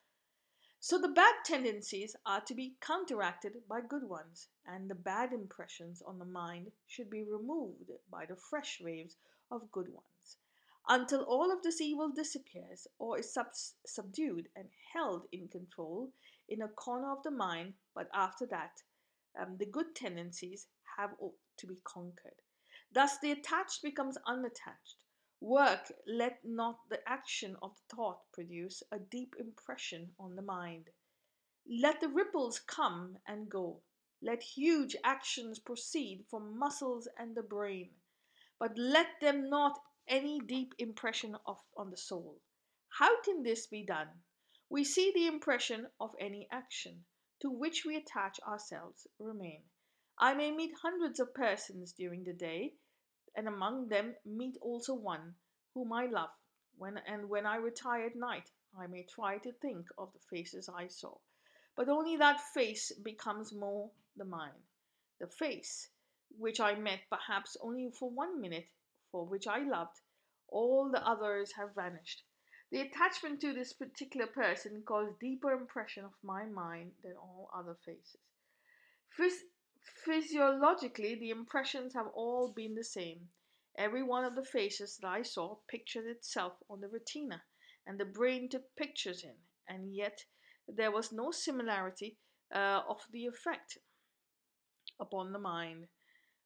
So 0.81 0.99
the 0.99 1.09
bad 1.09 1.35
tendencies 1.45 2.15
are 2.27 2.41
to 2.43 2.55
be 2.55 2.77
counteracted 2.81 3.55
by 3.69 3.81
good 3.81 4.05
ones, 4.05 4.49
and 4.67 4.89
the 4.89 4.95
bad 4.95 5.33
impressions 5.33 6.03
on 6.07 6.19
the 6.19 6.25
mind 6.25 6.71
should 6.87 7.11
be 7.11 7.25
removed 7.25 7.91
by 8.11 8.27
the 8.27 8.37
fresh 8.37 8.81
waves 8.81 9.17
of 9.51 9.73
good 9.73 9.89
ones. 9.89 10.37
Until 10.89 11.23
all 11.23 11.51
of 11.51 11.63
this 11.63 11.81
evil 11.81 12.11
disappears 12.11 12.87
or 12.99 13.19
is 13.19 13.33
sub- 13.33 13.55
subdued 13.87 14.49
and 14.55 14.69
held 14.93 15.27
in 15.33 15.49
control 15.49 16.13
in 16.49 16.63
a 16.63 16.69
corner 16.69 17.11
of 17.11 17.23
the 17.25 17.31
mind, 17.31 17.75
but 17.95 18.09
after 18.15 18.47
that, 18.47 18.83
um, 19.41 19.57
the 19.59 19.67
good 19.67 19.95
tendencies 19.97 20.69
have 20.97 21.11
to 21.57 21.67
be 21.67 21.81
conquered. 21.83 22.41
Thus, 22.93 23.19
the 23.19 23.33
attached 23.33 23.83
becomes 23.83 24.17
unattached, 24.27 24.97
Work 25.41 25.93
let 26.07 26.45
not 26.45 26.89
the 26.89 27.07
action 27.07 27.57
of 27.61 27.77
the 27.77 27.95
thought 27.95 28.33
produce 28.33 28.83
a 28.91 28.99
deep 28.99 29.35
impression 29.39 30.15
on 30.19 30.35
the 30.35 30.43
mind. 30.43 30.91
Let 31.69 32.01
the 32.01 32.09
ripples 32.09 32.59
come 32.59 33.19
and 33.27 33.51
go. 33.51 33.83
Let 34.23 34.43
huge 34.43 34.97
actions 35.05 35.59
proceed 35.59 36.25
from 36.31 36.59
muscles 36.59 37.07
and 37.19 37.35
the 37.35 37.43
brain, 37.43 37.91
but 38.59 38.79
let 38.79 39.21
them 39.21 39.51
not 39.51 39.79
any 40.09 40.41
deep 40.41 40.75
impression 40.79 41.37
of, 41.47 41.61
on 41.77 41.91
the 41.91 41.97
soul. 41.97 42.41
How 42.89 43.21
can 43.21 43.43
this 43.43 43.67
be 43.67 43.85
done? 43.85 44.09
We 44.71 44.85
see 44.85 45.13
the 45.13 45.27
impression 45.27 45.91
of 46.01 46.15
any 46.19 46.49
action 46.51 47.05
to 47.41 47.51
which 47.51 47.85
we 47.85 47.97
attach 47.97 48.41
ourselves 48.41 49.07
remain. 49.19 49.65
I 50.19 50.33
may 50.33 50.51
meet 50.51 50.73
hundreds 50.81 51.21
of 51.21 51.35
persons 51.35 51.93
during 51.93 52.25
the 52.25 52.33
day, 52.33 52.75
and 53.37 53.47
among 53.47 53.89
them 53.89 54.17
meet 54.25 54.57
also 54.63 54.95
one 54.95 55.35
whom 55.75 55.93
I 55.93 56.07
love. 56.07 56.31
When 56.79 56.99
and 57.07 57.29
when 57.29 57.47
I 57.47 57.57
retire 57.57 58.07
at 58.07 58.17
night, 58.17 58.51
I 58.79 58.87
may 58.87 59.05
try 59.05 59.39
to 59.39 59.53
think 59.53 59.87
of 59.97 60.13
the 60.13 60.19
faces 60.19 60.69
I 60.69 60.89
saw, 60.89 61.19
but 61.77 61.89
only 61.89 62.17
that 62.17 62.41
face 62.41 62.93
becomes 62.93 63.53
more 63.53 63.91
the 64.17 64.25
mine. 64.25 64.63
The 65.21 65.27
face 65.27 65.91
which 66.39 66.61
I 66.61 66.75
met 66.75 67.01
perhaps 67.09 67.57
only 67.61 67.91
for 67.91 68.11
one 68.11 68.41
minute, 68.41 68.69
for 69.11 69.25
which 69.25 69.47
I 69.47 69.59
loved, 69.59 70.01
all 70.49 70.91
the 70.91 71.07
others 71.07 71.53
have 71.53 71.75
vanished. 71.75 72.25
The 72.71 72.81
attachment 72.81 73.41
to 73.43 73.53
this 73.53 73.73
particular 73.73 74.27
person 74.27 74.83
caused 74.83 75.19
deeper 75.19 75.53
impression 75.53 76.05
of 76.05 76.13
my 76.23 76.45
mind 76.45 76.93
than 77.03 77.17
all 77.17 77.51
other 77.55 77.77
faces. 77.85 78.19
Phys- 79.17 79.45
physiologically, 80.05 81.15
the 81.15 81.31
impressions 81.31 81.95
have 81.95 82.09
all 82.09 82.53
been 82.53 82.75
the 82.75 82.85
same. 82.85 83.29
Every 83.79 84.03
one 84.03 84.25
of 84.25 84.35
the 84.35 84.45
faces 84.45 84.97
that 84.97 85.09
I 85.09 85.23
saw 85.23 85.59
pictured 85.69 86.07
itself 86.07 86.55
on 86.69 86.81
the 86.81 86.89
retina, 86.89 87.43
and 87.87 87.99
the 87.99 88.05
brain 88.05 88.49
took 88.49 88.75
pictures 88.77 89.23
in, 89.23 89.37
and 89.69 89.95
yet 89.95 90.25
there 90.67 90.91
was 90.91 91.13
no 91.13 91.31
similarity 91.31 92.19
uh, 92.55 92.83
of 92.89 93.07
the 93.13 93.27
effect 93.27 93.79
upon 94.99 95.33
the 95.33 95.39
mind. 95.39 95.89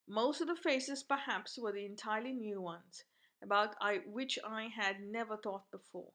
Most 0.08 0.40
of 0.40 0.48
the 0.48 0.56
faces, 0.56 1.02
perhaps, 1.02 1.56
were 1.56 1.72
the 1.72 1.86
entirely 1.86 2.32
new 2.32 2.60
ones, 2.60 3.04
about 3.42 3.76
I, 3.80 3.98
which 4.06 4.38
I 4.44 4.68
had 4.68 5.00
never 5.00 5.36
thought 5.36 5.70
before. 5.70 6.12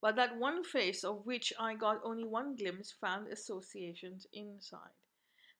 But 0.00 0.16
that 0.16 0.36
one 0.36 0.64
face 0.64 1.04
of 1.04 1.26
which 1.26 1.52
I 1.58 1.74
got 1.74 2.00
only 2.04 2.24
one 2.24 2.56
glimpse 2.56 2.92
found 2.92 3.28
associations 3.28 4.26
inside. 4.32 5.01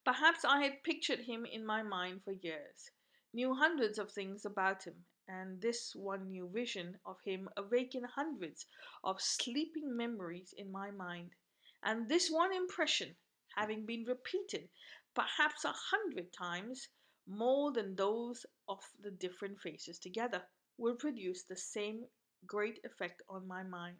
Perhaps 0.05 0.45
I 0.45 0.63
had 0.63 0.83
pictured 0.83 1.21
him 1.21 1.47
in 1.47 1.65
my 1.65 1.83
mind 1.83 2.25
for 2.25 2.33
years 2.33 2.91
knew 3.33 3.55
hundreds 3.55 3.99
of 3.99 4.11
things 4.11 4.45
about 4.45 4.83
him, 4.83 5.07
and 5.29 5.61
this 5.61 5.95
one 5.95 6.29
new 6.29 6.49
vision 6.49 6.99
of 7.07 7.21
him 7.23 7.49
awakened 7.57 8.07
hundreds 8.07 8.67
of 9.05 9.23
sleeping 9.23 9.97
memories 9.97 10.53
in 10.59 10.73
my 10.73 10.91
mind. 10.91 11.37
And 11.83 12.09
this 12.09 12.31
one 12.31 12.53
impression, 12.53 13.17
having 13.57 13.87
been 13.87 14.05
repeated 14.05 14.69
perhaps 15.15 15.65
a 15.65 15.73
hundred 15.73 16.33
times 16.33 16.89
more 17.27 17.73
than 17.73 17.95
those 17.95 18.45
of 18.69 18.83
the 19.01 19.13
different 19.13 19.61
faces 19.61 19.99
together, 19.99 20.45
will 20.79 20.97
produce 20.97 21.45
the 21.45 21.57
same 21.57 22.07
great 22.45 22.81
effect 22.85 23.23
on 23.29 23.47
my 23.47 23.63
mind. 23.63 23.99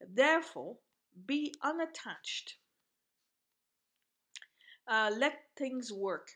Therefore, 0.00 0.78
be 1.26 1.54
unattached. 1.62 2.56
Uh, 4.90 5.10
let 5.16 5.46
things 5.56 5.90
work. 5.90 6.32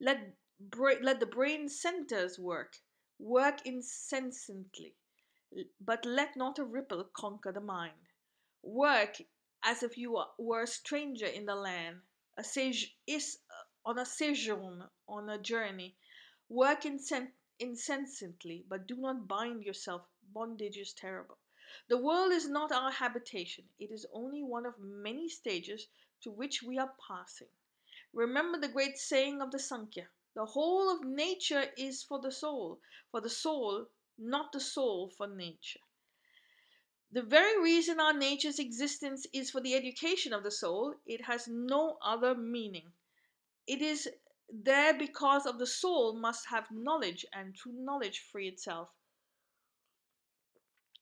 Let 0.00 0.36
bra- 0.58 0.98
let 1.00 1.20
the 1.20 1.26
brain 1.26 1.68
centers 1.68 2.38
work, 2.40 2.76
work 3.20 3.64
incessantly, 3.64 4.96
but 5.80 6.04
let 6.04 6.36
not 6.36 6.58
a 6.58 6.64
ripple 6.64 7.04
conquer 7.04 7.52
the 7.52 7.60
mind. 7.60 8.08
Work 8.62 9.22
as 9.62 9.82
if 9.84 9.96
you 9.96 10.24
were 10.38 10.62
a 10.62 10.66
stranger 10.66 11.26
in 11.26 11.46
the 11.46 11.54
land, 11.54 12.02
a 12.36 12.42
sage 12.42 12.96
is 13.06 13.38
uh, 13.50 13.90
on 13.90 13.98
a 13.98 14.06
sojourn, 14.06 14.88
on 15.06 15.28
a 15.30 15.38
journey. 15.38 15.96
Work 16.48 16.84
incessantly, 17.58 18.64
but 18.68 18.86
do 18.88 18.96
not 18.96 19.28
bind 19.28 19.62
yourself. 19.64 20.08
Bondage 20.32 20.78
is 20.78 20.94
terrible. 20.94 21.38
The 21.88 21.98
world 21.98 22.32
is 22.32 22.48
not 22.48 22.72
our 22.72 22.90
habitation, 22.90 23.64
it 23.78 23.90
is 23.92 24.06
only 24.12 24.42
one 24.42 24.66
of 24.66 24.78
many 24.80 25.28
stages 25.28 25.86
to 26.22 26.30
which 26.30 26.62
we 26.62 26.78
are 26.78 26.92
passing. 27.08 27.48
Remember 28.12 28.58
the 28.58 28.68
great 28.68 28.98
saying 28.98 29.40
of 29.40 29.50
the 29.50 29.58
Sankhya 29.58 30.08
the 30.34 30.46
whole 30.46 30.88
of 30.88 31.04
nature 31.04 31.72
is 31.76 32.04
for 32.04 32.20
the 32.20 32.30
soul, 32.30 32.80
for 33.10 33.20
the 33.20 33.28
soul, 33.28 33.88
not 34.16 34.52
the 34.52 34.60
soul 34.60 35.10
for 35.10 35.26
nature. 35.26 35.80
The 37.10 37.22
very 37.22 37.60
reason 37.60 37.98
our 37.98 38.12
nature's 38.12 38.60
existence 38.60 39.26
is 39.32 39.50
for 39.50 39.60
the 39.60 39.74
education 39.74 40.32
of 40.32 40.44
the 40.44 40.50
soul, 40.52 40.94
it 41.04 41.24
has 41.24 41.48
no 41.48 41.98
other 42.00 42.36
meaning. 42.36 42.92
It 43.66 43.82
is 43.82 44.08
there 44.48 44.94
because 44.94 45.46
of 45.46 45.58
the 45.58 45.66
soul 45.66 46.12
must 46.12 46.46
have 46.46 46.70
knowledge 46.70 47.26
and 47.32 47.56
through 47.56 47.72
knowledge 47.72 48.20
free 48.20 48.46
itself. 48.46 48.90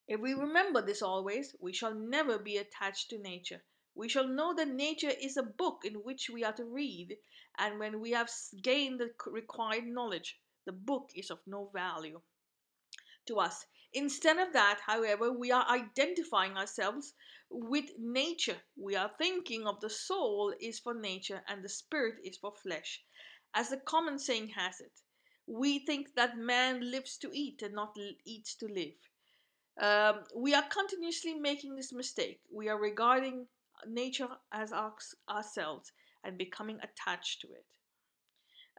If 0.06 0.20
we 0.20 0.32
remember 0.32 0.80
this 0.80 1.02
always, 1.02 1.54
we 1.60 1.74
shall 1.74 1.94
never 1.94 2.38
be 2.38 2.56
attached 2.56 3.10
to 3.10 3.18
nature. 3.18 3.62
We 3.98 4.08
shall 4.08 4.28
know 4.28 4.54
that 4.54 4.68
nature 4.68 5.10
is 5.10 5.36
a 5.36 5.42
book 5.42 5.84
in 5.84 5.96
which 6.04 6.30
we 6.30 6.44
are 6.44 6.54
to 6.54 6.64
read, 6.64 7.18
and 7.58 7.78
when 7.78 8.00
we 8.00 8.12
have 8.12 8.30
gained 8.62 9.00
the 9.00 9.12
required 9.26 9.86
knowledge, 9.86 10.40
the 10.64 10.72
book 10.72 11.10
is 11.14 11.30
of 11.30 11.46
no 11.46 11.66
value. 11.74 12.22
to 13.26 13.38
us. 13.38 13.64
Instead 13.92 14.38
of 14.38 14.52
that, 14.54 14.80
however, 14.84 15.32
we 15.32 15.52
are 15.52 15.66
identifying 15.68 16.56
ourselves 16.56 17.14
with 17.48 17.90
nature. 17.98 18.60
We 18.76 18.96
are 18.96 19.12
thinking 19.18 19.68
of 19.68 19.80
the 19.80 19.88
soul 19.90 20.52
is 20.60 20.80
for 20.80 20.94
nature 20.94 21.44
and 21.46 21.62
the 21.62 21.68
spirit 21.68 22.16
is 22.24 22.36
for 22.38 22.52
flesh. 22.52 23.04
As 23.54 23.70
the 23.70 23.76
common 23.78 24.18
saying 24.18 24.48
has 24.48 24.80
it, 24.80 25.00
we 25.46 25.78
think 25.78 26.14
that 26.16 26.36
man 26.36 26.90
lives 26.90 27.16
to 27.18 27.30
eat 27.32 27.62
and 27.62 27.74
not 27.74 27.96
eats 28.24 28.56
to 28.56 28.66
live. 28.66 28.98
Um, 29.80 30.24
we 30.36 30.54
are 30.54 30.62
continuously 30.68 31.34
making 31.34 31.76
this 31.76 31.92
mistake. 31.92 32.40
We 32.52 32.68
are 32.68 32.78
regarding 32.78 33.46
nature 33.86 34.28
as 34.52 34.72
our, 34.72 34.94
ourselves 35.28 35.92
and 36.24 36.38
becoming 36.38 36.78
attached 36.82 37.40
to 37.40 37.48
it. 37.48 37.64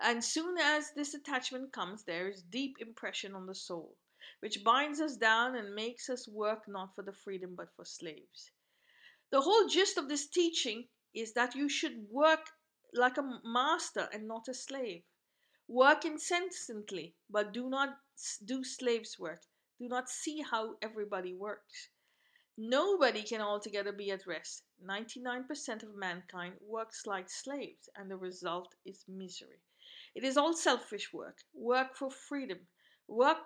And 0.01 0.23
soon 0.23 0.57
as 0.57 0.91
this 0.95 1.13
attachment 1.13 1.73
comes, 1.73 2.03
there 2.03 2.29
is 2.29 2.41
deep 2.41 2.77
impression 2.79 3.35
on 3.35 3.45
the 3.45 3.55
soul, 3.55 3.97
which 4.39 4.63
binds 4.63 5.01
us 5.01 5.17
down 5.17 5.55
and 5.55 5.75
makes 5.75 6.09
us 6.09 6.27
work 6.27 6.67
not 6.67 6.95
for 6.95 7.01
the 7.01 7.11
freedom 7.11 7.55
but 7.55 7.73
for 7.75 7.85
slaves. 7.85 8.51
The 9.31 9.41
whole 9.41 9.67
gist 9.67 9.97
of 9.97 10.07
this 10.07 10.27
teaching 10.27 10.87
is 11.13 11.33
that 11.33 11.55
you 11.55 11.69
should 11.69 12.09
work 12.09 12.49
like 12.93 13.17
a 13.17 13.39
master 13.43 14.09
and 14.13 14.27
not 14.27 14.47
a 14.47 14.53
slave. 14.53 15.03
Work 15.67 16.05
incessantly, 16.05 17.15
but 17.29 17.53
do 17.53 17.69
not 17.69 17.97
do 18.43 18.63
slaves' 18.63 19.19
work. 19.19 19.41
Do 19.79 19.87
not 19.87 20.09
see 20.09 20.41
how 20.41 20.75
everybody 20.81 21.33
works. 21.33 21.89
Nobody 22.61 23.23
can 23.23 23.39
altogether 23.39 23.93
be 23.93 24.11
at 24.11 24.27
rest. 24.27 24.63
99% 24.85 25.81
of 25.81 25.95
mankind 25.95 26.55
works 26.59 27.05
like 27.05 27.29
slaves, 27.29 27.87
and 27.95 28.11
the 28.11 28.17
result 28.17 28.75
is 28.83 29.05
misery. 29.07 29.61
It 30.13 30.25
is 30.25 30.35
all 30.35 30.53
selfish 30.53 31.13
work, 31.13 31.37
work 31.53 31.95
for 31.95 32.11
freedom, 32.11 32.67
work 33.07 33.37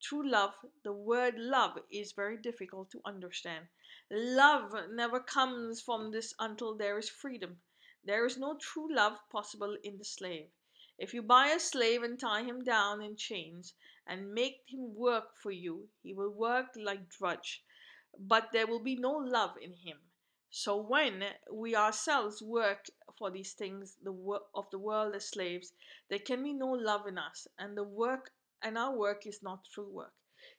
through 0.00 0.30
love. 0.30 0.54
The 0.84 0.92
word 0.92 1.34
love 1.36 1.80
is 1.90 2.12
very 2.12 2.36
difficult 2.36 2.92
to 2.92 3.00
understand. 3.04 3.66
Love 4.08 4.72
never 4.92 5.18
comes 5.18 5.82
from 5.82 6.12
this 6.12 6.32
until 6.38 6.76
there 6.76 6.96
is 6.96 7.08
freedom. 7.08 7.60
There 8.04 8.24
is 8.24 8.38
no 8.38 8.56
true 8.56 8.94
love 8.94 9.18
possible 9.32 9.76
in 9.82 9.98
the 9.98 10.04
slave. 10.04 10.48
If 10.96 11.12
you 11.12 11.22
buy 11.22 11.48
a 11.48 11.58
slave 11.58 12.04
and 12.04 12.20
tie 12.20 12.44
him 12.44 12.62
down 12.62 13.02
in 13.02 13.16
chains 13.16 13.74
and 14.06 14.32
make 14.32 14.62
him 14.68 14.94
work 14.94 15.36
for 15.36 15.50
you, 15.50 15.88
he 16.04 16.14
will 16.14 16.30
work 16.30 16.68
like 16.76 17.08
drudge, 17.08 17.64
but 18.20 18.50
there 18.52 18.66
will 18.66 18.82
be 18.82 18.96
no 18.96 19.12
love 19.12 19.56
in 19.62 19.72
him. 19.72 19.96
So 20.50 20.76
when 20.76 21.24
we 21.52 21.76
ourselves 21.76 22.42
work 22.42 22.86
for 23.16 23.30
these 23.30 23.52
things 23.52 23.96
the 24.02 24.12
of 24.54 24.68
the 24.70 24.78
world 24.78 25.14
as 25.14 25.28
slaves, 25.28 25.72
there 26.08 26.18
can 26.18 26.42
be 26.42 26.52
no 26.52 26.68
love 26.72 27.06
in 27.06 27.16
us, 27.16 27.46
and 27.58 27.76
the 27.76 27.84
work 27.84 28.32
and 28.62 28.76
our 28.76 28.96
work 28.96 29.26
is 29.26 29.42
not 29.42 29.64
true 29.72 29.88
work. 29.88 30.14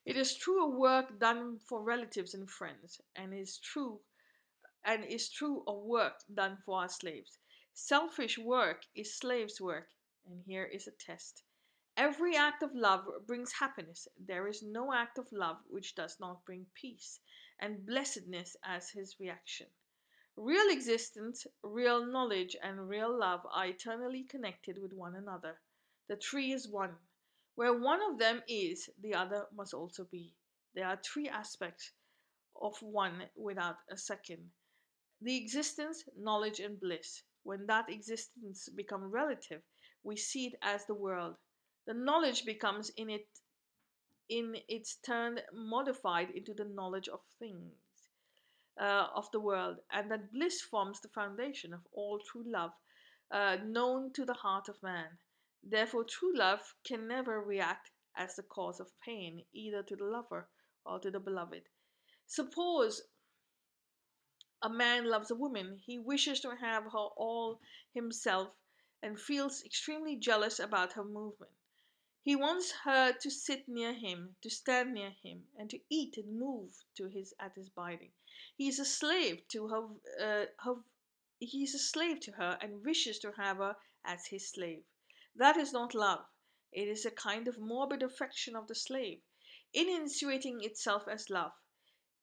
It 0.06 0.16
is 0.16 0.38
true 0.38 0.64
a 0.64 0.70
work 0.70 1.20
done 1.20 1.60
for 1.60 1.84
relatives 1.84 2.34
and 2.34 2.50
friends, 2.50 3.02
and 3.16 3.34
is 3.34 3.58
true 3.58 4.00
and 4.86 5.04
is 5.04 5.30
true 5.30 5.64
a 5.68 5.74
work 5.74 6.24
done 6.34 6.58
for 6.66 6.80
our 6.80 6.90
slaves. 6.90 7.40
Selfish 7.74 8.38
work 8.38 8.86
is 8.96 9.18
slaves' 9.18 9.60
work, 9.60 9.90
and 10.26 10.42
here 10.46 10.66
is 10.66 10.88
a 10.88 10.92
test. 10.92 11.44
Every 11.98 12.38
act 12.38 12.64
of 12.64 12.74
love 12.74 13.06
brings 13.28 13.52
happiness. 13.52 14.08
There 14.18 14.48
is 14.48 14.64
no 14.64 14.94
act 14.94 15.18
of 15.18 15.32
love 15.34 15.58
which 15.68 15.96
does 15.96 16.18
not 16.20 16.46
bring 16.46 16.68
peace 16.74 17.20
and 17.60 17.86
blessedness 17.86 18.56
as 18.64 18.90
his 18.90 19.20
reaction. 19.20 19.68
Real 20.36 20.70
existence, 20.72 21.46
real 21.64 22.06
knowledge, 22.06 22.56
and 22.64 22.88
real 22.88 23.18
love 23.18 23.46
are 23.52 23.68
eternally 23.68 24.24
connected 24.24 24.78
with 24.82 24.94
one 24.94 25.16
another. 25.16 25.60
The 26.08 26.16
tree 26.16 26.52
is 26.54 26.68
one. 26.68 26.96
Where 27.56 27.78
one 27.78 28.02
of 28.02 28.20
them 28.20 28.42
is, 28.48 28.90
the 29.02 29.14
other 29.16 29.48
must 29.54 29.74
also 29.74 30.06
be. 30.06 30.34
There 30.74 30.88
are 30.88 30.98
three 31.04 31.28
aspects 31.28 31.92
of 32.62 32.82
one 32.82 33.30
without 33.36 33.78
a 33.90 33.98
second. 33.98 34.52
The 35.22 35.36
existence, 35.36 36.04
knowledge, 36.18 36.60
and 36.60 36.80
bliss. 36.80 37.24
When 37.44 37.66
that 37.68 37.90
existence 37.90 38.70
becomes 38.70 39.12
relative, 39.12 39.62
we 40.04 40.16
see 40.16 40.48
it 40.48 40.56
as 40.62 40.86
the 40.86 40.94
world. 40.94 41.36
The 41.86 41.94
knowledge 41.94 42.46
becomes 42.46 42.90
in 42.92 43.10
it 43.10 43.28
in 44.30 44.56
its 44.68 44.96
turn 44.98 45.40
modified 45.54 46.30
into 46.30 46.54
the 46.54 46.66
knowledge 46.66 47.10
of 47.10 47.20
things 47.40 47.74
uh, 48.80 49.08
of 49.16 49.30
the 49.32 49.40
world, 49.40 49.78
and 49.92 50.10
that 50.12 50.32
bliss 50.32 50.62
forms 50.62 51.02
the 51.02 51.10
foundation 51.10 51.74
of 51.74 51.82
all 51.92 52.20
true 52.20 52.44
love 52.46 52.72
uh, 53.32 53.58
known 53.66 54.14
to 54.14 54.26
the 54.26 54.34
heart 54.34 54.70
of 54.70 54.82
man. 54.82 55.18
Therefore, 55.64 56.06
true 56.06 56.36
love 56.36 56.76
can 56.86 57.08
never 57.08 57.42
react 57.42 57.92
as 58.16 58.36
the 58.36 58.44
cause 58.44 58.80
of 58.80 59.00
pain, 59.06 59.44
either 59.54 59.84
to 59.84 59.96
the 59.96 60.06
lover 60.06 60.48
or 60.86 61.00
to 61.00 61.12
the 61.12 61.20
beloved. 61.20 61.64
Suppose 62.26 63.02
a 64.62 64.70
man 64.70 65.10
loves 65.10 65.32
a 65.32 65.36
woman, 65.36 65.78
he 65.86 66.00
wishes 66.00 66.40
to 66.42 66.56
have 66.56 66.84
her 66.84 67.08
all 67.18 67.60
himself 67.94 68.50
and 69.02 69.20
feels 69.20 69.64
extremely 69.64 70.18
jealous 70.18 70.60
about 70.60 70.94
her 70.94 71.04
movement. 71.04 71.52
He 72.22 72.36
wants 72.36 72.72
her 72.84 73.14
to 73.14 73.32
sit 73.32 73.70
near 73.70 73.94
him, 73.94 74.36
to 74.42 74.50
stand 74.50 74.94
near 74.94 75.12
him, 75.12 75.48
and 75.58 75.70
to 75.70 75.80
eat 75.90 76.18
and 76.18 76.38
move 76.38 76.84
to 76.96 77.08
his 77.08 77.34
at 77.40 77.56
his 77.56 77.70
bidding. 77.70 78.12
He 78.58 78.68
is 78.68 78.78
a 78.78 78.84
slave 78.84 79.48
to 79.48 79.70
her, 79.70 79.88
uh, 80.20 80.46
her 80.66 80.84
he 81.40 81.64
is 81.64 81.74
a 81.74 81.80
slave 81.80 82.20
to 82.22 82.34
her 82.34 82.58
and 82.62 82.84
wishes 82.84 83.20
to 83.20 83.32
have 83.32 83.58
her 83.58 83.78
as 84.04 84.28
his 84.28 84.50
slave. 84.50 84.84
That 85.34 85.56
is 85.56 85.72
not 85.72 85.94
love. 85.96 86.26
It 86.74 86.90
is 86.90 87.06
a 87.06 87.12
kind 87.12 87.48
of 87.48 87.58
morbid 87.58 88.04
affection 88.04 88.54
of 88.54 88.68
the 88.68 88.76
slave, 88.76 89.22
insinuating 89.74 90.62
itself 90.62 91.08
as 91.08 91.30
love. 91.30 91.54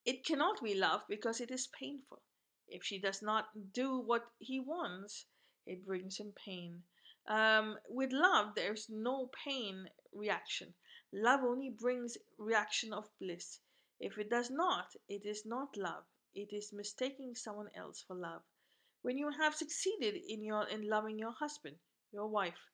It 0.05 0.23
cannot 0.23 0.61
be 0.63 0.75
love 0.75 1.07
because 1.07 1.41
it 1.41 1.49
is 1.49 1.65
painful. 1.65 2.21
If 2.67 2.83
she 2.83 2.99
does 2.99 3.23
not 3.23 3.73
do 3.73 3.97
what 3.97 4.31
he 4.37 4.59
wants, 4.59 5.25
it 5.65 5.85
brings 5.85 6.17
him 6.17 6.33
pain. 6.33 6.83
Um, 7.27 7.77
with 7.89 8.11
love, 8.11 8.55
there's 8.55 8.89
no 8.89 9.29
pain 9.45 9.89
reaction. 10.13 10.73
Love 11.13 11.41
only 11.43 11.69
brings 11.69 12.17
reaction 12.37 12.93
of 12.93 13.09
bliss. 13.19 13.59
If 13.99 14.17
it 14.17 14.29
does 14.29 14.49
not, 14.49 14.95
it 15.07 15.25
is 15.25 15.45
not 15.45 15.77
love. 15.77 16.05
It 16.33 16.53
is 16.53 16.73
mistaking 16.73 17.35
someone 17.35 17.69
else 17.75 18.01
for 18.01 18.15
love. 18.15 18.43
When 19.01 19.17
you 19.17 19.29
have 19.31 19.55
succeeded 19.55 20.15
in 20.15 20.43
your 20.43 20.67
in 20.67 20.89
loving 20.89 21.17
your 21.19 21.31
husband, 21.33 21.77
your 22.11 22.27
wife, 22.27 22.71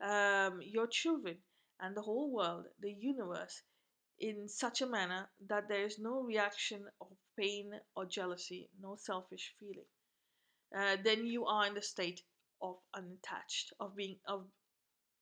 um, 0.00 0.60
your 0.62 0.86
children, 0.86 1.38
and 1.80 1.96
the 1.96 2.02
whole 2.02 2.30
world, 2.32 2.66
the 2.80 2.92
universe, 2.92 3.62
in 4.18 4.48
such 4.48 4.80
a 4.82 4.86
manner 4.86 5.30
that 5.48 5.68
there 5.68 5.84
is 5.84 5.98
no 5.98 6.22
reaction 6.22 6.88
of 7.00 7.08
pain 7.38 7.80
or 7.94 8.06
jealousy, 8.06 8.70
no 8.80 8.96
selfish 8.96 9.54
feeling, 9.58 9.86
uh, 10.76 10.96
then 11.02 11.26
you 11.26 11.46
are 11.46 11.66
in 11.66 11.74
the 11.74 11.82
state 11.82 12.22
of 12.66 12.76
unattached, 12.94 13.72
of 13.80 13.96
being 13.96 14.18
of 14.26 14.46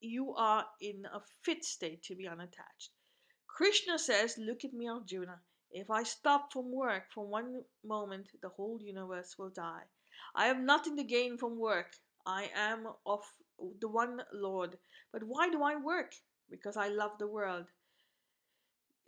you 0.00 0.35
are 0.35 0.66
in 0.80 1.07
a 1.12 1.20
fit 1.42 1.64
state 1.64 2.02
to 2.04 2.14
be 2.14 2.28
unattached. 2.28 2.90
Krishna 3.46 3.98
says, 3.98 4.37
Look 4.38 4.64
at 4.64 4.72
me, 4.72 4.88
Arjuna. 4.88 5.40
If 5.70 5.90
I 5.90 6.02
stop 6.02 6.52
from 6.52 6.72
work 6.72 7.04
for 7.12 7.26
one 7.26 7.64
moment, 7.85 8.28
the 8.42 8.48
whole 8.48 8.80
universe 8.80 9.37
will 9.38 9.50
die. 9.50 9.85
I 10.35 10.46
have 10.46 10.59
nothing 10.59 10.96
to 10.96 11.04
gain 11.04 11.38
from 11.38 11.59
work. 11.59 11.96
I 12.26 12.50
am 12.54 12.87
of 13.07 13.22
the 13.80 13.88
one 13.88 14.22
Lord. 14.33 14.78
But 15.12 15.22
why 15.24 15.48
do 15.50 15.62
I 15.62 15.76
work? 15.76 16.14
Because 16.50 16.76
I 16.76 16.88
love 16.88 17.18
the 17.18 17.26
world. 17.26 17.66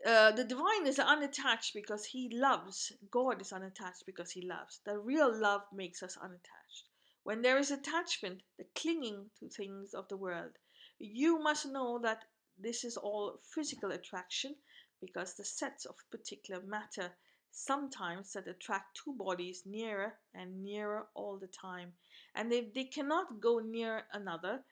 Uh, 0.04 0.30
the 0.32 0.44
divine 0.44 0.86
is 0.86 0.98
unattached 0.98 1.72
because 1.74 2.04
he 2.04 2.28
loves. 2.32 2.92
God 3.10 3.40
is 3.40 3.52
unattached 3.52 4.04
because 4.06 4.30
he 4.30 4.42
loves. 4.42 4.80
The 4.84 4.98
real 4.98 5.34
love 5.34 5.62
makes 5.72 6.02
us 6.02 6.16
unattached. 6.16 6.84
When 7.26 7.42
there 7.42 7.58
is 7.58 7.72
attachment, 7.72 8.44
the 8.56 8.66
clinging 8.76 9.32
to 9.40 9.48
things 9.48 9.94
of 9.94 10.06
the 10.06 10.16
world, 10.16 10.52
you 11.00 11.40
must 11.40 11.66
know 11.66 11.98
that 11.98 12.24
this 12.56 12.84
is 12.84 12.96
all 12.96 13.40
physical 13.42 13.90
attraction 13.90 14.54
because 15.00 15.34
the 15.34 15.44
sets 15.44 15.86
of 15.86 15.96
particular 16.12 16.62
matter 16.62 17.16
sometimes 17.50 18.32
that 18.34 18.46
attract 18.46 19.00
two 19.02 19.12
bodies 19.12 19.64
nearer 19.66 20.12
and 20.34 20.62
nearer 20.62 21.08
all 21.14 21.36
the 21.36 21.48
time. 21.48 21.94
And 22.36 22.52
if 22.52 22.72
they 22.72 22.84
cannot 22.84 23.40
go 23.40 23.58
near 23.58 24.04
another 24.12 24.64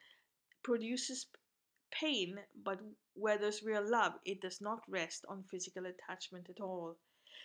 produces 0.62 1.26
pain 1.90 2.38
but 2.62 2.78
where 3.14 3.36
there's 3.36 3.64
real 3.64 3.84
love 3.84 4.12
it 4.24 4.40
does 4.40 4.60
not 4.60 4.88
rest 4.88 5.24
on 5.28 5.42
physical 5.42 5.86
attachment 5.86 6.48
at 6.48 6.60
all. 6.60 6.98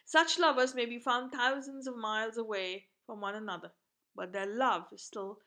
Such 0.06 0.38
lovers 0.38 0.76
may 0.76 0.86
be 0.86 1.00
found 1.00 1.32
thousands 1.32 1.88
of 1.88 1.98
miles 1.98 2.38
away 2.38 2.86
from 3.08 3.22
one 3.22 3.34
another 3.34 3.72
but 4.20 4.34
their 4.34 4.46
love 4.46 4.84
still 4.98 5.40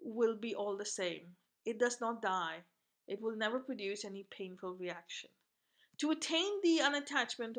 will 0.00 0.36
be 0.36 0.54
all 0.54 0.76
the 0.76 0.84
same. 0.84 1.34
It 1.64 1.76
does 1.76 2.00
not 2.00 2.22
die. 2.22 2.62
It 3.08 3.20
will 3.20 3.34
never 3.34 3.58
produce 3.58 4.04
any 4.04 4.22
painful 4.30 4.76
reaction. 4.76 5.30
To 5.98 6.12
attain 6.12 6.60
the 6.62 6.78
unattachment 6.78 7.56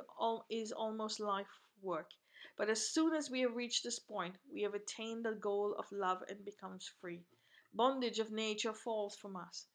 is 0.49 0.71
almost 0.71 1.19
life 1.19 1.59
work. 1.81 2.11
But 2.55 2.69
as 2.69 2.89
soon 2.89 3.13
as 3.13 3.29
we 3.29 3.41
have 3.41 3.57
reached 3.57 3.83
this 3.83 3.99
point, 3.99 4.37
we 4.49 4.61
have 4.61 4.73
attained 4.73 5.25
the 5.25 5.33
goal 5.33 5.75
of 5.77 5.91
love 5.91 6.23
and 6.29 6.45
becomes 6.45 6.89
free. 7.01 7.25
Bondage 7.73 8.19
of 8.19 8.31
nature 8.31 8.73
falls 8.73 9.17
from 9.17 9.35
us. 9.35 9.67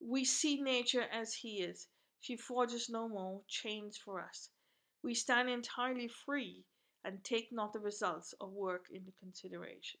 We 0.00 0.24
see 0.24 0.60
nature 0.60 1.06
as 1.12 1.34
he 1.34 1.62
is. 1.62 1.86
She 2.18 2.36
forges 2.36 2.88
no 2.88 3.08
more 3.08 3.42
chains 3.46 3.96
for 3.96 4.20
us. 4.20 4.50
We 5.04 5.14
stand 5.14 5.48
entirely 5.50 6.08
free 6.08 6.64
and 7.04 7.22
take 7.22 7.52
not 7.52 7.72
the 7.72 7.78
results 7.78 8.32
of 8.40 8.50
work 8.50 8.86
into 8.90 9.12
consideration. 9.20 10.00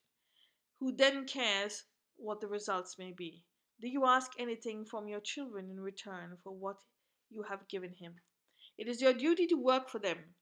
Who 0.82 0.90
then 0.90 1.26
cares 1.26 1.84
what 2.16 2.40
the 2.40 2.48
results 2.48 2.98
may 2.98 3.12
be? 3.12 3.44
Do 3.80 3.86
you 3.86 4.04
ask 4.04 4.32
anything 4.36 4.84
from 4.84 5.06
your 5.06 5.20
children 5.20 5.70
in 5.70 5.78
return 5.78 6.36
for 6.42 6.50
what 6.52 6.82
you 7.30 7.44
have 7.44 7.68
given 7.68 7.92
him? 7.92 8.16
It 8.76 8.88
is 8.88 9.00
your 9.00 9.12
duty 9.12 9.46
to 9.46 9.54
work 9.54 9.88
for 9.88 10.00
them. 10.00 10.34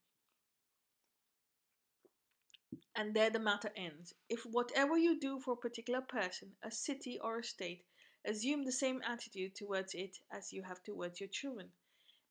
And 2.96 3.12
there 3.12 3.28
the 3.28 3.38
matter 3.38 3.70
ends. 3.76 4.14
If 4.30 4.46
whatever 4.46 4.96
you 4.96 5.20
do 5.20 5.40
for 5.40 5.52
a 5.52 5.68
particular 5.68 6.00
person, 6.00 6.52
a 6.62 6.70
city, 6.70 7.18
or 7.22 7.40
a 7.40 7.44
state, 7.44 7.84
assume 8.26 8.64
the 8.64 8.72
same 8.72 9.02
attitude 9.06 9.54
towards 9.54 9.92
it 9.92 10.16
as 10.32 10.54
you 10.54 10.62
have 10.62 10.82
towards 10.82 11.20
your 11.20 11.28
children, 11.28 11.68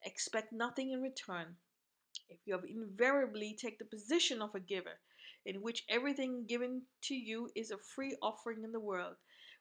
expect 0.04 0.52
nothing 0.52 0.90
in 0.90 1.04
return. 1.04 1.58
If 2.28 2.40
you 2.48 2.56
have 2.56 2.66
invariably 2.66 3.56
take 3.56 3.78
the 3.78 3.86
position 3.86 4.42
of 4.42 4.56
a 4.56 4.60
giver, 4.60 4.98
in 5.50 5.64
which 5.64 5.84
everything 5.90 6.46
given 6.46 6.84
to 7.02 7.16
you 7.16 7.50
is 7.56 7.72
a 7.72 7.78
free 7.96 8.16
offering 8.22 8.64
in 8.64 8.72
the 8.72 8.80
world, 8.80 9.16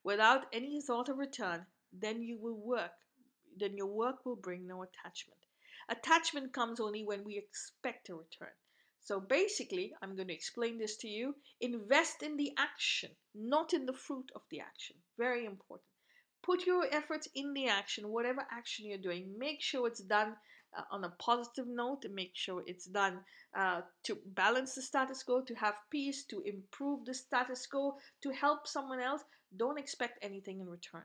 without 0.05 0.45
any 0.53 0.83
thought 0.83 1.09
of 1.09 1.17
return, 1.17 1.65
then 1.95 2.23
you 2.23 2.39
will 2.39 2.61
work, 2.61 2.93
then 3.57 3.75
your 3.75 3.87
work 3.87 4.27
will 4.27 4.37
bring 4.37 4.67
no 4.67 4.83
attachment. 4.83 5.41
Attachment 5.89 6.53
comes 6.53 6.79
only 6.79 7.05
when 7.05 7.25
we 7.25 7.39
expect 7.39 8.11
a 8.11 8.15
return. 8.15 8.53
So 9.01 9.19
basically, 9.19 9.95
I'm 10.03 10.15
going 10.15 10.29
to 10.29 10.35
explain 10.35 10.77
this 10.77 10.99
to 10.99 11.09
you. 11.09 11.35
Invest 11.63 12.23
in 12.23 12.37
the 12.37 12.53
action, 12.59 13.11
not 13.35 13.73
in 13.73 13.87
the 13.87 13.95
fruit 13.95 14.31
of 14.35 14.43
the 14.51 14.61
action. 14.61 14.97
Very 15.17 15.47
important. 15.47 15.89
Put 16.43 16.67
your 16.67 16.87
efforts 16.93 17.29
in 17.35 17.55
the 17.55 17.69
action, 17.69 18.11
whatever 18.11 18.47
action 18.53 18.85
you're 18.85 18.99
doing. 18.99 19.35
Make 19.39 19.63
sure 19.63 19.89
it's 19.89 20.03
done 20.03 20.37
uh, 20.77 20.83
on 20.91 21.05
a 21.05 21.11
positive 21.11 21.67
note 21.67 22.05
and 22.05 22.15
make 22.15 22.33
sure 22.35 22.63
it's 22.67 22.87
done 22.87 23.21
uh, 23.55 23.83
to 24.03 24.19
balance 24.27 24.75
the 24.75 24.83
status 24.83 25.23
quo, 25.23 25.41
to 25.43 25.55
have 25.55 25.75
peace, 25.91 26.25
to 26.25 26.41
improve 26.43 27.05
the 27.05 27.15
status 27.15 27.67
quo, 27.67 27.97
to 28.23 28.31
help 28.31 28.67
someone 28.67 29.01
else. 29.01 29.23
Don't 29.57 29.79
expect 29.79 30.19
anything 30.23 30.61
in 30.61 30.69
return. 30.69 31.05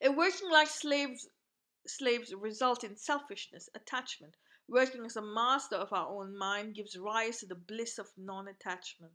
In 0.00 0.16
working 0.16 0.50
like 0.50 0.68
slaves, 0.68 1.28
slaves 1.86 2.34
result 2.34 2.84
in 2.84 2.96
selfishness, 2.96 3.68
attachment. 3.74 4.34
Working 4.68 5.04
as 5.04 5.16
a 5.16 5.22
master 5.22 5.76
of 5.76 5.92
our 5.92 6.08
own 6.08 6.36
mind 6.36 6.74
gives 6.74 6.96
rise 6.96 7.38
to 7.40 7.46
the 7.46 7.54
bliss 7.54 7.98
of 7.98 8.08
non 8.16 8.48
attachment. 8.48 9.12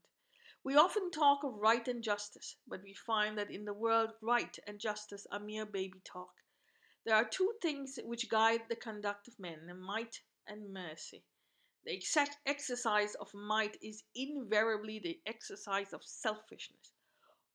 We 0.63 0.76
often 0.76 1.12
talk 1.12 1.43
of 1.43 1.56
right 1.56 1.88
and 1.88 2.04
justice, 2.04 2.56
but 2.67 2.82
we 2.84 2.93
find 2.93 3.38
that 3.38 3.52
in 3.52 3.65
the 3.65 3.74
world, 3.74 4.13
right 4.21 4.58
and 4.65 4.80
justice 4.80 5.28
are 5.32 5.39
mere 5.39 5.65
baby 5.65 6.02
talk. 6.04 6.34
There 7.06 7.15
are 7.15 7.30
two 7.30 7.54
things 7.62 8.00
which 8.04 8.30
guide 8.30 8.62
the 8.68 8.76
conduct 8.76 9.28
of 9.28 9.38
men 9.38 9.80
might 9.80 10.22
and 10.48 10.74
mercy. 10.74 11.24
The 11.84 11.94
exact 11.94 12.38
exercise 12.48 13.13
of 13.13 13.32
might 13.32 13.78
is 13.80 14.04
invariably 14.15 14.98
the 14.98 15.22
exercise 15.28 15.94
of 15.94 16.04
selfishness. 16.04 16.94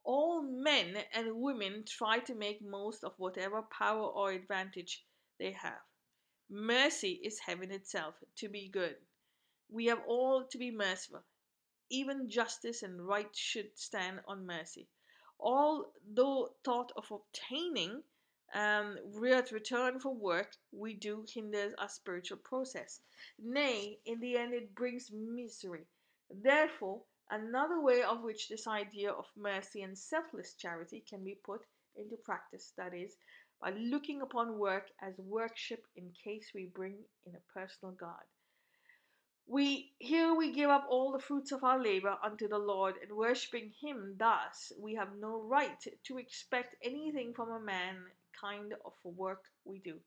All 0.04 0.40
men 0.40 1.04
and 1.12 1.40
women 1.40 1.84
try 1.84 2.20
to 2.20 2.34
make 2.36 2.62
most 2.62 3.02
of 3.02 3.18
whatever 3.18 3.62
power 3.62 4.06
or 4.06 4.30
advantage 4.30 5.04
they 5.40 5.50
have. 5.50 5.82
Mercy 6.48 7.20
is 7.24 7.40
heaven 7.40 7.72
itself, 7.72 8.14
to 8.36 8.48
be 8.48 8.68
good. 8.68 8.96
We 9.68 9.86
have 9.86 10.02
all 10.06 10.44
to 10.44 10.58
be 10.58 10.70
merciful. 10.70 11.24
Even 11.90 12.30
justice 12.30 12.84
and 12.84 13.04
right 13.04 13.34
should 13.34 13.76
stand 13.76 14.20
on 14.28 14.46
mercy. 14.46 14.88
Although 15.40 16.54
thought 16.62 16.92
of 16.96 17.10
obtaining 17.10 18.04
um, 18.54 18.96
return 19.52 20.00
for 20.00 20.14
work 20.14 20.52
we 20.72 20.94
do 20.94 21.24
hinders 21.32 21.72
our 21.78 21.88
spiritual 21.88 22.38
process. 22.38 23.00
Nay, 23.38 23.98
in 24.06 24.20
the 24.20 24.36
end, 24.36 24.54
it 24.54 24.74
brings 24.74 25.10
misery. 25.12 25.86
Therefore, 26.30 27.02
another 27.30 27.80
way 27.80 28.02
of 28.02 28.22
which 28.22 28.48
this 28.48 28.66
idea 28.66 29.12
of 29.12 29.26
mercy 29.36 29.82
and 29.82 29.96
selfless 29.96 30.54
charity 30.54 31.04
can 31.08 31.24
be 31.24 31.38
put 31.44 31.60
into 31.96 32.16
practice, 32.24 32.72
that 32.76 32.94
is, 32.94 33.16
by 33.60 33.70
looking 33.70 34.22
upon 34.22 34.58
work 34.58 34.88
as 35.02 35.14
worship 35.18 35.84
in 35.96 36.10
case 36.24 36.50
we 36.54 36.72
bring 36.74 36.96
in 37.26 37.34
a 37.34 37.52
personal 37.52 37.94
God. 37.94 38.24
We 39.46 39.92
here 39.98 40.34
we 40.34 40.52
give 40.52 40.70
up 40.70 40.86
all 40.88 41.12
the 41.12 41.18
fruits 41.18 41.52
of 41.52 41.64
our 41.64 41.82
labor 41.82 42.16
unto 42.22 42.48
the 42.48 42.58
Lord, 42.58 42.94
and 43.02 43.16
worshipping 43.16 43.72
him 43.80 44.16
thus, 44.16 44.72
we 44.78 44.94
have 44.94 45.16
no 45.18 45.42
right 45.42 45.84
to 46.06 46.18
expect 46.18 46.76
anything 46.82 47.34
from 47.34 47.50
a 47.50 47.60
man 47.60 47.96
kind 48.38 48.74
of 48.84 48.92
work 49.04 49.44
we 49.64 49.78
do. 49.78 50.00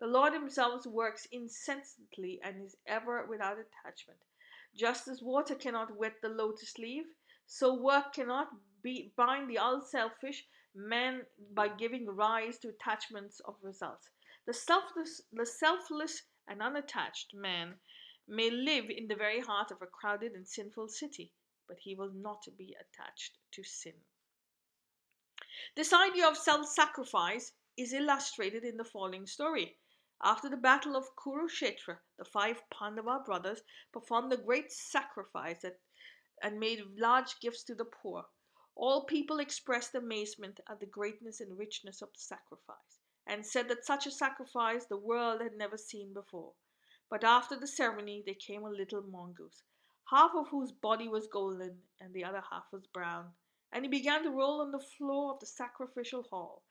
The 0.00 0.06
Lord 0.06 0.32
himself 0.32 0.86
works 0.86 1.26
incessantly 1.30 2.40
and 2.42 2.62
is 2.62 2.76
ever 2.86 3.26
without 3.26 3.58
attachment. 3.58 4.20
Just 4.74 5.08
as 5.08 5.22
water 5.22 5.54
cannot 5.54 5.96
wet 5.96 6.22
the 6.22 6.28
lotus 6.28 6.78
leaf, 6.78 7.06
so 7.46 7.74
work 7.74 8.14
cannot 8.14 8.48
be, 8.82 9.12
bind 9.16 9.50
the 9.50 9.58
unselfish 9.60 10.46
man 10.74 11.26
by 11.52 11.68
giving 11.68 12.06
rise 12.06 12.58
to 12.58 12.68
attachments 12.68 13.40
of 13.40 13.56
results. 13.62 14.08
The 14.46 14.54
selfless, 14.54 15.20
the 15.32 15.44
selfless 15.44 16.22
and 16.48 16.62
unattached 16.62 17.34
man 17.34 17.74
may 18.26 18.50
live 18.50 18.88
in 18.88 19.08
the 19.08 19.16
very 19.16 19.40
heart 19.40 19.70
of 19.70 19.82
a 19.82 19.86
crowded 19.86 20.32
and 20.32 20.46
sinful 20.46 20.88
city, 20.88 21.32
but 21.68 21.78
he 21.80 21.94
will 21.94 22.12
not 22.12 22.46
be 22.56 22.74
attached 22.80 23.38
to 23.52 23.62
sin. 23.62 23.94
This 25.76 25.92
idea 25.92 26.28
of 26.28 26.36
self 26.36 26.66
sacrifice 26.66 27.52
is 27.80 27.92
illustrated 27.92 28.64
in 28.64 28.76
the 28.76 28.84
following 28.84 29.26
story. 29.26 29.76
After 30.22 30.50
the 30.50 30.56
battle 30.56 30.96
of 30.96 31.16
Kurukshetra, 31.16 31.98
the 32.18 32.24
five 32.26 32.62
Pandava 32.70 33.20
brothers 33.24 33.62
performed 33.90 34.32
a 34.32 34.36
great 34.36 34.70
sacrifice 34.70 35.64
and 36.42 36.60
made 36.60 36.98
large 36.98 37.40
gifts 37.40 37.64
to 37.64 37.74
the 37.74 37.86
poor. 37.86 38.26
All 38.76 39.04
people 39.04 39.40
expressed 39.40 39.94
amazement 39.94 40.60
at 40.68 40.78
the 40.78 40.86
greatness 40.86 41.40
and 41.40 41.58
richness 41.58 42.02
of 42.02 42.12
the 42.12 42.20
sacrifice, 42.20 43.00
and 43.26 43.46
said 43.46 43.68
that 43.68 43.86
such 43.86 44.06
a 44.06 44.10
sacrifice 44.10 44.84
the 44.84 44.96
world 44.96 45.40
had 45.40 45.56
never 45.56 45.78
seen 45.78 46.12
before. 46.12 46.52
But 47.08 47.24
after 47.24 47.56
the 47.56 47.66
ceremony 47.66 48.22
there 48.24 48.34
came 48.34 48.64
a 48.64 48.70
little 48.70 49.02
mongoose, 49.02 49.62
half 50.10 50.32
of 50.34 50.48
whose 50.48 50.72
body 50.72 51.08
was 51.08 51.28
golden 51.28 51.78
and 51.98 52.12
the 52.12 52.24
other 52.24 52.42
half 52.50 52.64
was 52.72 52.86
brown, 52.86 53.32
and 53.72 53.84
he 53.84 53.90
began 53.90 54.22
to 54.24 54.30
roll 54.30 54.60
on 54.60 54.70
the 54.70 54.78
floor 54.98 55.32
of 55.32 55.40
the 55.40 55.46
sacrificial 55.46 56.24
hall. 56.24 56.62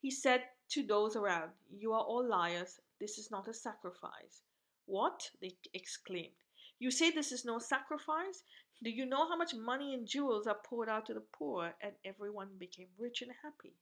He 0.00 0.10
said 0.10 0.44
to 0.70 0.82
those 0.82 1.16
around, 1.16 1.50
You 1.70 1.92
are 1.92 2.02
all 2.02 2.26
liars. 2.26 2.80
This 3.00 3.18
is 3.18 3.30
not 3.30 3.48
a 3.48 3.54
sacrifice. 3.54 4.42
What? 4.86 5.30
they 5.40 5.56
exclaimed. 5.74 6.34
You 6.78 6.90
say 6.90 7.10
this 7.10 7.32
is 7.32 7.44
no 7.44 7.58
sacrifice? 7.58 8.42
Do 8.82 8.90
you 8.90 9.06
know 9.06 9.28
how 9.28 9.36
much 9.36 9.54
money 9.54 9.94
and 9.94 10.06
jewels 10.06 10.46
are 10.46 10.60
poured 10.64 10.88
out 10.88 11.06
to 11.06 11.14
the 11.14 11.24
poor? 11.32 11.74
And 11.82 11.94
everyone 12.04 12.50
became 12.58 12.88
rich 12.98 13.22
and 13.22 13.32
happy. 13.42 13.74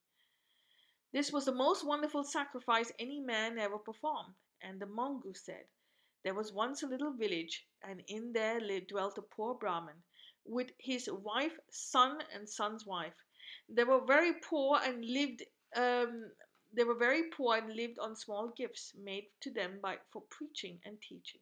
This 1.13 1.33
was 1.33 1.45
the 1.45 1.53
most 1.53 1.85
wonderful 1.85 2.25
sacrifice 2.25 2.93
any 2.99 3.21
man 3.21 3.59
ever 3.59 3.79
performed. 3.79 4.35
And 4.63 4.81
the 4.81 4.87
mongoose 4.87 5.45
said, 5.45 5.67
There 6.25 6.35
was 6.35 6.53
once 6.53 6.83
a 6.83 6.87
little 6.87 7.13
village, 7.13 7.67
and 7.83 8.03
in 8.09 8.33
there 8.33 8.61
dwelt 8.81 9.19
a 9.19 9.23
poor 9.23 9.55
Brahmin 9.55 10.03
with 10.45 10.71
his 10.79 11.11
wife, 11.11 11.59
son, 11.71 12.19
and 12.35 12.49
son's 12.49 12.87
wife. 12.87 13.15
They 13.69 13.85
were 13.85 14.05
very 14.05 14.35
poor 14.41 14.79
and 14.83 15.05
lived 15.05 15.43
um, 15.75 16.31
they 16.73 16.85
were 16.85 16.95
very 16.95 17.31
poor 17.31 17.57
and 17.57 17.75
lived 17.77 17.99
on 17.99 18.17
small 18.17 18.49
gifts 18.49 18.95
made 18.95 19.29
to 19.41 19.51
them 19.51 19.81
by 19.81 19.99
for 20.11 20.23
preaching 20.23 20.81
and 20.85 21.01
teaching. 21.01 21.41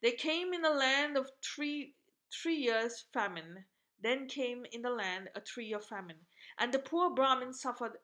They 0.00 0.12
came 0.12 0.52
in 0.52 0.64
a 0.64 0.70
land 0.70 1.16
of 1.16 1.30
three 1.42 1.94
three 2.32 2.56
years 2.56 3.04
famine. 3.12 3.66
Then 4.00 4.28
came 4.28 4.64
in 4.72 4.82
the 4.82 4.90
land 4.90 5.30
a 5.34 5.40
three 5.40 5.66
year 5.66 5.80
famine, 5.80 6.26
and 6.58 6.72
the 6.72 6.78
poor 6.78 7.10
Brahmin 7.10 7.52
suffered 7.52 7.98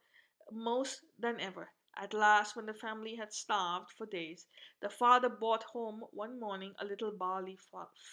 most 0.50 1.04
than 1.18 1.40
ever. 1.40 1.72
At 1.96 2.12
last, 2.14 2.56
when 2.56 2.66
the 2.66 2.74
family 2.74 3.14
had 3.14 3.32
starved 3.32 3.92
for 3.92 4.06
days, 4.06 4.46
the 4.80 4.88
father 4.90 5.28
brought 5.28 5.62
home 5.62 6.04
one 6.10 6.40
morning 6.40 6.74
a 6.78 6.84
little 6.84 7.12
barley 7.12 7.56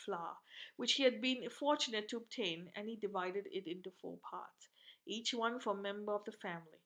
flour, 0.06 0.38
which 0.76 0.94
he 0.94 1.04
had 1.04 1.22
been 1.22 1.50
fortunate 1.50 2.08
to 2.10 2.18
obtain, 2.18 2.72
and 2.76 2.88
he 2.88 2.96
divided 2.96 3.48
it 3.52 3.68
into 3.68 3.92
four 4.02 4.18
parts, 4.20 4.68
each 5.06 5.34
one 5.34 5.60
for 5.60 5.74
a 5.74 5.82
member 5.82 6.14
of 6.14 6.24
the 6.26 6.32
family. 6.32 6.80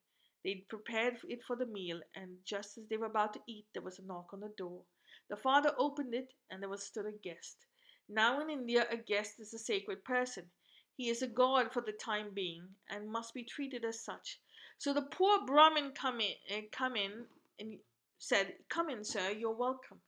They'd 0.46 0.68
prepared 0.68 1.18
it 1.28 1.42
for 1.42 1.56
the 1.56 1.66
meal, 1.66 2.00
and 2.14 2.38
just 2.44 2.78
as 2.78 2.86
they 2.86 2.96
were 2.96 3.06
about 3.06 3.34
to 3.34 3.42
eat, 3.48 3.66
there 3.72 3.82
was 3.82 3.98
a 3.98 4.04
knock 4.04 4.32
on 4.32 4.38
the 4.38 4.50
door. 4.50 4.84
The 5.26 5.36
father 5.36 5.74
opened 5.76 6.14
it, 6.14 6.34
and 6.48 6.62
there 6.62 6.68
was 6.68 6.84
stood 6.84 7.04
a 7.06 7.10
guest. 7.10 7.66
Now 8.08 8.38
in 8.40 8.48
India, 8.48 8.86
a 8.88 8.96
guest 8.96 9.40
is 9.40 9.52
a 9.52 9.58
sacred 9.58 10.04
person. 10.04 10.52
He 10.94 11.08
is 11.08 11.20
a 11.20 11.26
god 11.26 11.72
for 11.72 11.82
the 11.82 11.90
time 11.90 12.32
being, 12.32 12.76
and 12.88 13.10
must 13.10 13.34
be 13.34 13.42
treated 13.42 13.84
as 13.84 13.98
such. 14.04 14.40
So 14.78 14.94
the 14.94 15.02
poor 15.02 15.44
Brahmin 15.44 15.90
come 15.94 16.20
in, 16.20 16.36
uh, 16.48 16.60
come 16.70 16.94
in 16.94 17.26
and 17.58 17.80
said, 18.20 18.56
"Come 18.68 18.88
in, 18.88 19.02
sir. 19.02 19.32
You're 19.32 19.50
welcome." 19.50 20.00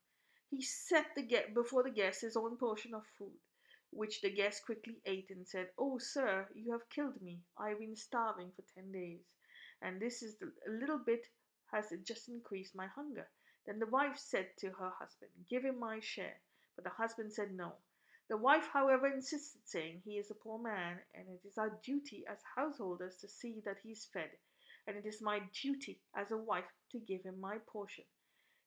He 0.51 0.62
set 0.62 1.16
the 1.16 1.22
get 1.22 1.53
before 1.53 1.83
the 1.83 1.90
guest 1.90 2.20
his 2.20 2.37
own 2.37 2.57
portion 2.59 2.94
of 2.94 3.05
food, 3.18 3.40
which 3.90 4.20
the 4.20 4.31
guest 4.31 4.64
quickly 4.64 5.01
ate, 5.05 5.31
and 5.31 5.48
said, 5.48 5.72
"Oh, 5.77 5.98
sir, 5.98 6.48
you 6.55 6.70
have 6.70 6.88
killed 6.90 7.20
me. 7.20 7.42
I've 7.57 7.81
been 7.81 7.96
starving 7.96 8.53
for 8.53 8.62
ten 8.62 8.92
days." 8.92 9.24
And 9.83 10.01
this 10.01 10.23
is 10.23 10.37
the, 10.38 10.53
a 10.67 10.71
little 10.71 10.99
bit 10.99 11.27
has 11.73 11.93
just 12.05 12.29
increased 12.29 12.75
my 12.75 12.87
hunger. 12.87 13.29
Then 13.67 13.79
the 13.79 13.87
wife 13.87 14.17
said 14.17 14.49
to 14.59 14.71
her 14.71 14.91
husband, 14.99 15.31
Give 15.49 15.64
him 15.64 15.79
my 15.79 16.01
share. 16.01 16.41
But 16.75 16.85
the 16.85 16.91
husband 16.91 17.33
said 17.33 17.53
no. 17.53 17.73
The 18.29 18.37
wife, 18.37 18.69
however, 18.73 19.07
insisted, 19.07 19.62
saying, 19.67 20.03
He 20.05 20.19
is 20.19 20.31
a 20.31 20.35
poor 20.35 20.59
man, 20.59 21.01
and 21.14 21.29
it 21.29 21.47
is 21.47 21.59
our 21.59 21.71
duty 21.83 22.25
as 22.31 22.38
householders 22.57 23.17
to 23.17 23.29
see 23.29 23.61
that 23.64 23.79
he 23.83 23.91
is 23.91 24.07
fed, 24.12 24.31
and 24.87 24.97
it 24.97 25.07
is 25.07 25.21
my 25.21 25.41
duty 25.62 26.01
as 26.14 26.31
a 26.31 26.37
wife 26.37 26.71
to 26.93 26.99
give 27.01 27.23
him 27.25 27.41
my 27.41 27.59
portion, 27.67 28.05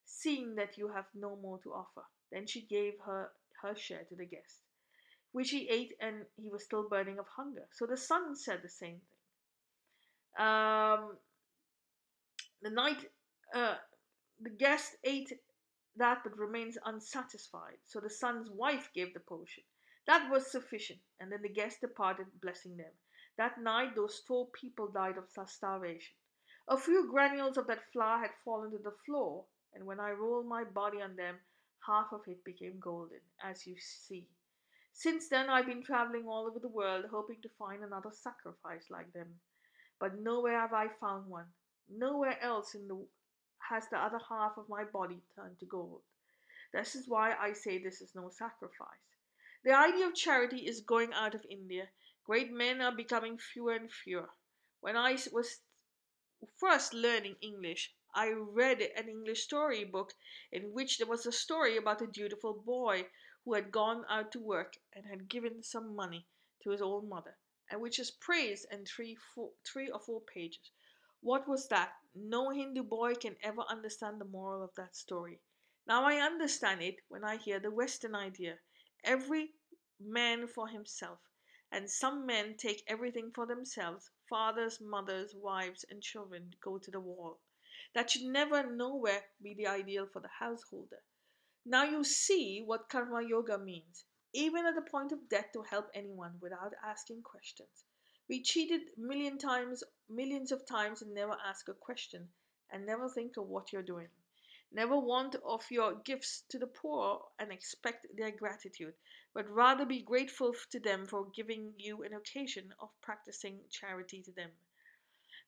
seeing 0.06 0.56
that 0.56 0.78
you 0.78 0.88
have 0.90 1.06
no 1.14 1.36
more 1.36 1.60
to 1.60 1.74
offer. 1.74 2.04
Then 2.32 2.48
she 2.48 2.62
gave 2.62 3.00
her 3.06 3.32
her 3.62 3.76
share 3.76 4.04
to 4.06 4.16
the 4.16 4.26
guest, 4.26 4.62
which 5.32 5.52
he 5.52 5.70
ate, 5.70 5.96
and 6.00 6.26
he 6.36 6.50
was 6.50 6.64
still 6.64 6.90
burning 6.90 7.20
of 7.20 7.28
hunger. 7.28 7.68
So 7.72 7.86
the 7.86 7.98
son 7.98 8.36
said 8.36 8.62
the 8.64 8.70
same. 8.70 9.02
Um, 10.38 11.18
the 12.62 12.70
night, 12.70 13.06
uh, 13.54 13.76
the 14.40 14.50
guest 14.50 14.96
ate 15.04 15.34
that 15.98 16.20
but 16.24 16.38
remains 16.38 16.78
unsatisfied. 16.86 17.78
So 17.86 18.00
the 18.00 18.10
son's 18.10 18.50
wife 18.50 18.90
gave 18.96 19.14
the 19.14 19.20
potion. 19.20 19.64
That 20.08 20.32
was 20.32 20.52
sufficient, 20.52 21.00
and 21.20 21.32
then 21.32 21.42
the 21.42 21.50
guest 21.50 21.82
departed, 21.82 22.28
blessing 22.42 22.78
them. 22.78 22.92
That 23.38 23.62
night, 23.62 23.96
those 23.96 24.22
four 24.28 24.48
people 24.48 24.88
died 24.88 25.18
of 25.18 25.50
starvation. 25.50 26.16
A 26.68 26.78
few 26.78 27.10
granules 27.10 27.58
of 27.58 27.68
that 27.68 27.92
flour 27.92 28.20
had 28.20 28.32
fallen 28.46 28.72
to 28.72 28.78
the 28.78 28.96
floor, 29.06 29.46
and 29.74 29.86
when 29.86 30.00
I 30.00 30.12
rolled 30.12 30.48
my 30.48 30.64
body 30.64 31.02
on 31.02 31.16
them, 31.16 31.36
half 31.86 32.14
of 32.14 32.22
it 32.28 32.44
became 32.44 32.80
golden, 32.80 33.22
as 33.44 33.66
you 33.68 33.76
see. 33.80 34.28
Since 34.94 35.30
then, 35.30 35.50
I've 35.50 35.66
been 35.66 35.84
traveling 35.84 36.28
all 36.28 36.48
over 36.48 36.60
the 36.60 36.68
world, 36.68 37.06
hoping 37.10 37.42
to 37.42 37.50
find 37.58 37.84
another 37.84 38.12
sacrifice 38.12 38.90
like 38.90 39.12
them. 39.14 39.40
But 40.02 40.18
nowhere 40.18 40.60
have 40.60 40.74
I 40.74 40.88
found 40.88 41.28
one. 41.30 41.54
Nowhere 41.88 42.42
else 42.42 42.74
in 42.74 42.88
the 42.88 43.08
has 43.70 43.88
the 43.88 44.00
other 44.00 44.18
half 44.18 44.58
of 44.58 44.68
my 44.68 44.84
body 44.84 45.22
turned 45.36 45.60
to 45.60 45.68
gold. 45.68 46.02
This 46.74 46.96
is 46.96 47.08
why 47.08 47.36
I 47.36 47.54
say 47.54 47.78
this 47.78 48.02
is 48.02 48.16
no 48.16 48.30
sacrifice. 48.30 49.16
The 49.64 49.78
idea 49.78 50.08
of 50.08 50.16
charity 50.16 50.66
is 50.66 50.82
going 50.82 51.14
out 51.14 51.36
of 51.36 51.46
India. 51.48 51.92
Great 52.26 52.52
men 52.52 52.82
are 52.82 52.92
becoming 52.92 53.38
fewer 53.38 53.74
and 53.74 53.92
fewer. 53.92 54.32
When 54.80 54.98
I 54.98 55.20
was 55.32 55.60
first 56.58 56.96
learning 56.96 57.36
English, 57.40 57.94
I 58.16 58.32
read 58.32 58.82
an 58.82 59.08
English 59.08 59.44
story 59.44 59.84
book 59.84 60.16
in 60.52 60.74
which 60.74 60.98
there 60.98 61.06
was 61.06 61.28
a 61.28 61.32
story 61.32 61.78
about 61.78 62.02
a 62.02 62.08
dutiful 62.08 62.56
boy 62.56 63.08
who 63.46 63.54
had 63.54 63.72
gone 63.72 64.06
out 64.10 64.32
to 64.32 64.40
work 64.40 64.78
and 64.94 65.06
had 65.06 65.30
given 65.30 65.62
some 65.62 65.96
money 65.96 66.26
to 66.64 66.72
his 66.72 66.82
old 66.82 67.08
mother, 67.08 67.38
which 67.80 68.00
is 68.00 68.12
praised 68.12 68.66
in 68.72 68.86
three, 68.86 69.16
four, 69.16 69.52
three 69.66 69.90
or 69.90 70.00
four 70.00 70.22
pages. 70.22 70.72
What 71.22 71.48
was 71.48 71.68
that? 71.68 71.94
No 72.16 72.50
Hindu 72.50 72.84
boy 72.84 73.16
can 73.16 73.36
ever 73.44 73.62
understand 73.70 74.20
the 74.20 74.26
moral 74.26 74.64
of 74.64 74.74
that 74.76 74.96
story. 74.96 75.40
Now 75.88 76.04
I 76.06 76.16
understand 76.16 76.82
it 76.82 76.96
when 77.08 77.24
I 77.24 77.38
hear 77.38 77.60
the 77.60 77.72
Western 77.72 78.16
idea. 78.16 78.60
Every 79.04 79.52
man 80.00 80.48
for 80.48 80.68
himself. 80.68 81.20
And 81.72 81.90
some 81.90 82.26
men 82.26 82.58
take 82.58 82.84
everything 82.88 83.32
for 83.34 83.46
themselves. 83.46 84.10
Fathers, 84.30 84.80
mothers, 84.82 85.34
wives, 85.36 85.86
and 85.90 86.02
children 86.02 86.54
go 86.64 86.78
to 86.78 86.92
the 86.92 87.00
wall. 87.00 87.40
That 87.94 88.10
should 88.10 88.24
never 88.24 88.64
nowhere 88.64 89.24
be 89.42 89.54
the 89.54 89.68
ideal 89.68 90.08
for 90.12 90.22
the 90.22 90.30
householder. 90.40 91.04
Now 91.66 91.84
you 91.84 92.04
see 92.04 92.62
what 92.66 92.90
karma 92.90 93.22
yoga 93.24 93.58
means, 93.58 94.06
even 94.34 94.66
at 94.66 94.76
the 94.76 94.82
point 94.82 95.12
of 95.12 95.28
death 95.30 95.52
to 95.52 95.62
help 95.64 95.90
anyone 95.94 96.34
without 96.40 96.74
asking 96.84 97.22
questions. 97.22 97.86
We 98.30 98.42
cheated 98.42 98.82
million 98.98 99.38
times, 99.38 99.84
millions 100.10 100.52
of 100.52 100.66
times 100.66 101.02
and 101.02 101.14
never 101.14 101.36
ask 101.46 101.68
a 101.68 101.74
question 101.74 102.30
and 102.72 102.86
never 102.86 103.10
think 103.10 103.36
of 103.36 103.48
what 103.48 103.74
you're 103.74 103.82
doing. 103.82 104.08
Never 104.72 104.98
want 104.98 105.36
of 105.46 105.70
your 105.70 105.96
gifts 105.96 106.44
to 106.48 106.58
the 106.58 106.68
poor 106.68 107.26
and 107.40 107.52
expect 107.52 108.08
their 108.16 108.32
gratitude, 108.32 108.94
but 109.34 109.50
rather 109.50 109.86
be 109.86 110.02
grateful 110.02 110.54
to 110.70 110.80
them 110.80 111.06
for 111.06 111.26
giving 111.36 111.74
you 111.78 112.04
an 112.04 112.14
occasion 112.14 112.74
of 112.80 112.90
practicing 113.02 113.60
charity 113.70 114.22
to 114.22 114.32
them. 114.32 114.52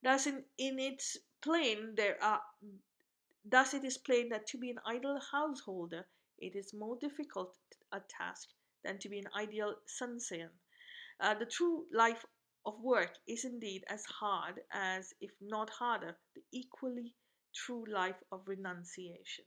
Thus, 0.01 0.27
in, 0.27 0.43
in 0.57 0.77
its 0.77 1.17
plain, 1.39 1.95
there 1.95 2.21
are 2.21 2.41
thus 3.45 3.73
it 3.73 3.85
is 3.85 3.97
plain 3.97 4.27
that 4.29 4.47
to 4.47 4.57
be 4.57 4.69
an 4.69 4.79
idle 4.85 5.19
householder, 5.31 6.05
it 6.37 6.55
is 6.55 6.73
more 6.73 6.97
difficult 6.97 7.55
a 7.93 8.01
task 8.01 8.49
than 8.83 8.99
to 8.99 9.09
be 9.09 9.19
an 9.19 9.27
ideal 9.37 9.75
sannyasin. 9.85 10.49
Uh, 11.19 11.33
the 11.35 11.45
true 11.45 11.85
life 11.93 12.25
of 12.65 12.75
work 12.81 13.11
is 13.27 13.45
indeed 13.45 13.83
as 13.89 14.05
hard 14.05 14.61
as, 14.71 15.13
if 15.21 15.31
not 15.41 15.69
harder, 15.69 16.15
the 16.35 16.41
equally 16.51 17.13
true 17.53 17.85
life 17.91 18.21
of 18.31 18.41
renunciation. 18.47 19.45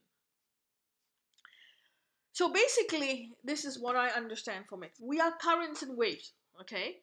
So 2.32 2.52
basically, 2.52 3.32
this 3.42 3.64
is 3.64 3.78
what 3.78 3.96
I 3.96 4.10
understand 4.10 4.66
from 4.68 4.82
it. 4.82 4.92
We 5.00 5.20
are 5.20 5.32
currents 5.40 5.82
and 5.82 5.96
waves, 5.96 6.32
okay? 6.60 6.96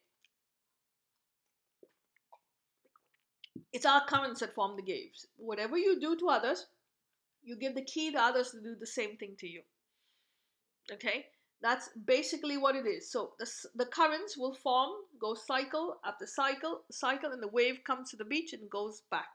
It's 3.71 3.87
our 3.87 4.05
currents 4.05 4.41
that 4.41 4.53
form 4.53 4.75
the 4.77 4.83
waves. 4.87 5.25
Whatever 5.35 5.75
you 5.77 5.99
do 5.99 6.15
to 6.17 6.29
others, 6.29 6.67
you 7.43 7.57
give 7.57 7.73
the 7.73 7.83
key 7.83 8.11
to 8.11 8.21
others 8.21 8.51
to 8.51 8.61
do 8.61 8.75
the 8.79 8.85
same 8.85 9.17
thing 9.17 9.35
to 9.39 9.47
you. 9.47 9.61
Okay? 10.91 11.25
That's 11.63 11.87
basically 12.05 12.57
what 12.57 12.75
it 12.75 12.85
is. 12.85 13.09
So 13.09 13.31
the, 13.39 13.49
the 13.73 13.85
currents 13.85 14.37
will 14.37 14.53
form, 14.53 14.91
go 15.19 15.33
cycle 15.33 15.95
after 16.05 16.27
cycle, 16.27 16.81
cycle, 16.91 17.31
and 17.31 17.41
the 17.41 17.47
wave 17.47 17.79
comes 17.85 18.11
to 18.11 18.17
the 18.17 18.25
beach 18.25 18.51
and 18.51 18.69
goes 18.69 19.01
back. 19.09 19.29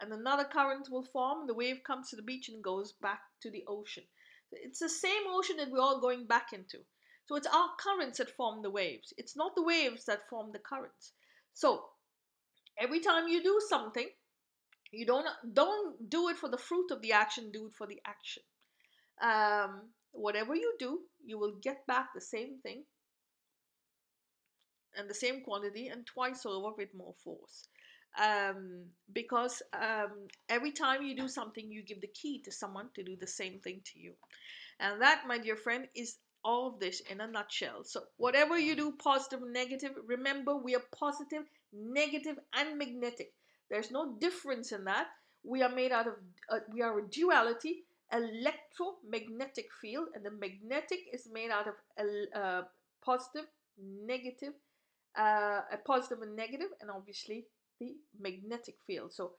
And 0.00 0.12
another 0.12 0.44
current 0.44 0.88
will 0.88 1.02
form, 1.02 1.48
the 1.48 1.54
wave 1.54 1.82
comes 1.84 2.10
to 2.10 2.16
the 2.16 2.22
beach 2.22 2.48
and 2.48 2.62
goes 2.62 2.92
back 2.92 3.20
to 3.42 3.50
the 3.50 3.64
ocean. 3.66 4.04
It's 4.52 4.78
the 4.78 4.88
same 4.88 5.22
ocean 5.28 5.56
that 5.56 5.70
we're 5.70 5.80
all 5.80 6.00
going 6.00 6.26
back 6.26 6.52
into. 6.52 6.78
So 7.26 7.34
it's 7.34 7.48
our 7.48 7.70
currents 7.80 8.18
that 8.18 8.30
form 8.30 8.62
the 8.62 8.70
waves. 8.70 9.12
It's 9.18 9.36
not 9.36 9.56
the 9.56 9.64
waves 9.64 10.04
that 10.04 10.28
form 10.28 10.52
the 10.52 10.60
currents. 10.60 11.12
So 11.54 11.86
every 12.78 13.00
time 13.00 13.26
you 13.26 13.42
do 13.42 13.60
something, 13.68 14.08
you 14.92 15.06
don't 15.06 15.26
don't 15.52 16.08
do 16.08 16.28
it 16.28 16.36
for 16.36 16.48
the 16.48 16.58
fruit 16.58 16.92
of 16.92 17.02
the 17.02 17.12
action. 17.12 17.50
Do 17.50 17.66
it 17.66 17.74
for 17.74 17.86
the 17.86 18.00
action. 18.06 18.42
Um, 19.20 19.88
whatever 20.12 20.54
you 20.54 20.74
do, 20.78 21.00
you 21.26 21.38
will 21.38 21.54
get 21.62 21.86
back 21.86 22.08
the 22.14 22.20
same 22.20 22.58
thing 22.62 22.84
and 24.96 25.08
the 25.08 25.14
same 25.14 25.40
quantity 25.42 25.88
and 25.88 26.06
twice 26.06 26.46
over 26.46 26.74
with 26.76 26.94
more 26.94 27.14
force. 27.24 27.68
Um, 28.16 28.84
because 29.12 29.60
um, 29.72 30.28
every 30.48 30.70
time 30.70 31.02
you 31.02 31.16
do 31.16 31.28
something, 31.28 31.70
you 31.70 31.82
give 31.82 32.00
the 32.00 32.14
key 32.14 32.40
to 32.44 32.52
someone 32.52 32.88
to 32.94 33.02
do 33.02 33.16
the 33.16 33.26
same 33.26 33.58
thing 33.58 33.80
to 33.92 33.98
you. 33.98 34.12
And 34.78 35.02
that, 35.02 35.24
my 35.26 35.38
dear 35.38 35.56
friend, 35.56 35.88
is 35.96 36.16
all 36.44 36.68
of 36.68 36.78
this 36.78 37.00
in 37.10 37.20
a 37.20 37.26
nutshell. 37.26 37.82
So, 37.84 38.02
whatever 38.16 38.58
you 38.58 38.76
do, 38.76 38.92
positive, 39.02 39.40
negative, 39.42 39.92
remember 40.06 40.56
we 40.56 40.76
are 40.76 40.82
positive, 40.96 41.42
negative, 41.72 42.38
and 42.52 42.78
magnetic. 42.78 43.32
There's 43.70 43.90
no 43.90 44.14
difference 44.20 44.70
in 44.70 44.84
that. 44.84 45.08
We 45.42 45.62
are 45.62 45.74
made 45.74 45.90
out 45.90 46.06
of, 46.06 46.14
uh, 46.50 46.60
we 46.72 46.82
are 46.82 46.98
a 46.98 47.08
duality 47.08 47.83
electromagnetic 48.12 49.66
field, 49.80 50.08
and 50.14 50.24
the 50.24 50.30
magnetic 50.30 51.00
is 51.12 51.28
made 51.32 51.50
out 51.50 51.66
of 51.68 51.74
a 51.98 52.38
uh, 52.38 52.62
positive, 53.04 53.46
negative, 53.78 54.52
uh, 55.18 55.60
a 55.72 55.78
positive 55.84 56.22
and 56.22 56.36
negative, 56.36 56.68
and 56.80 56.90
obviously 56.90 57.46
the 57.80 57.96
magnetic 58.18 58.76
field. 58.86 59.12
So 59.12 59.32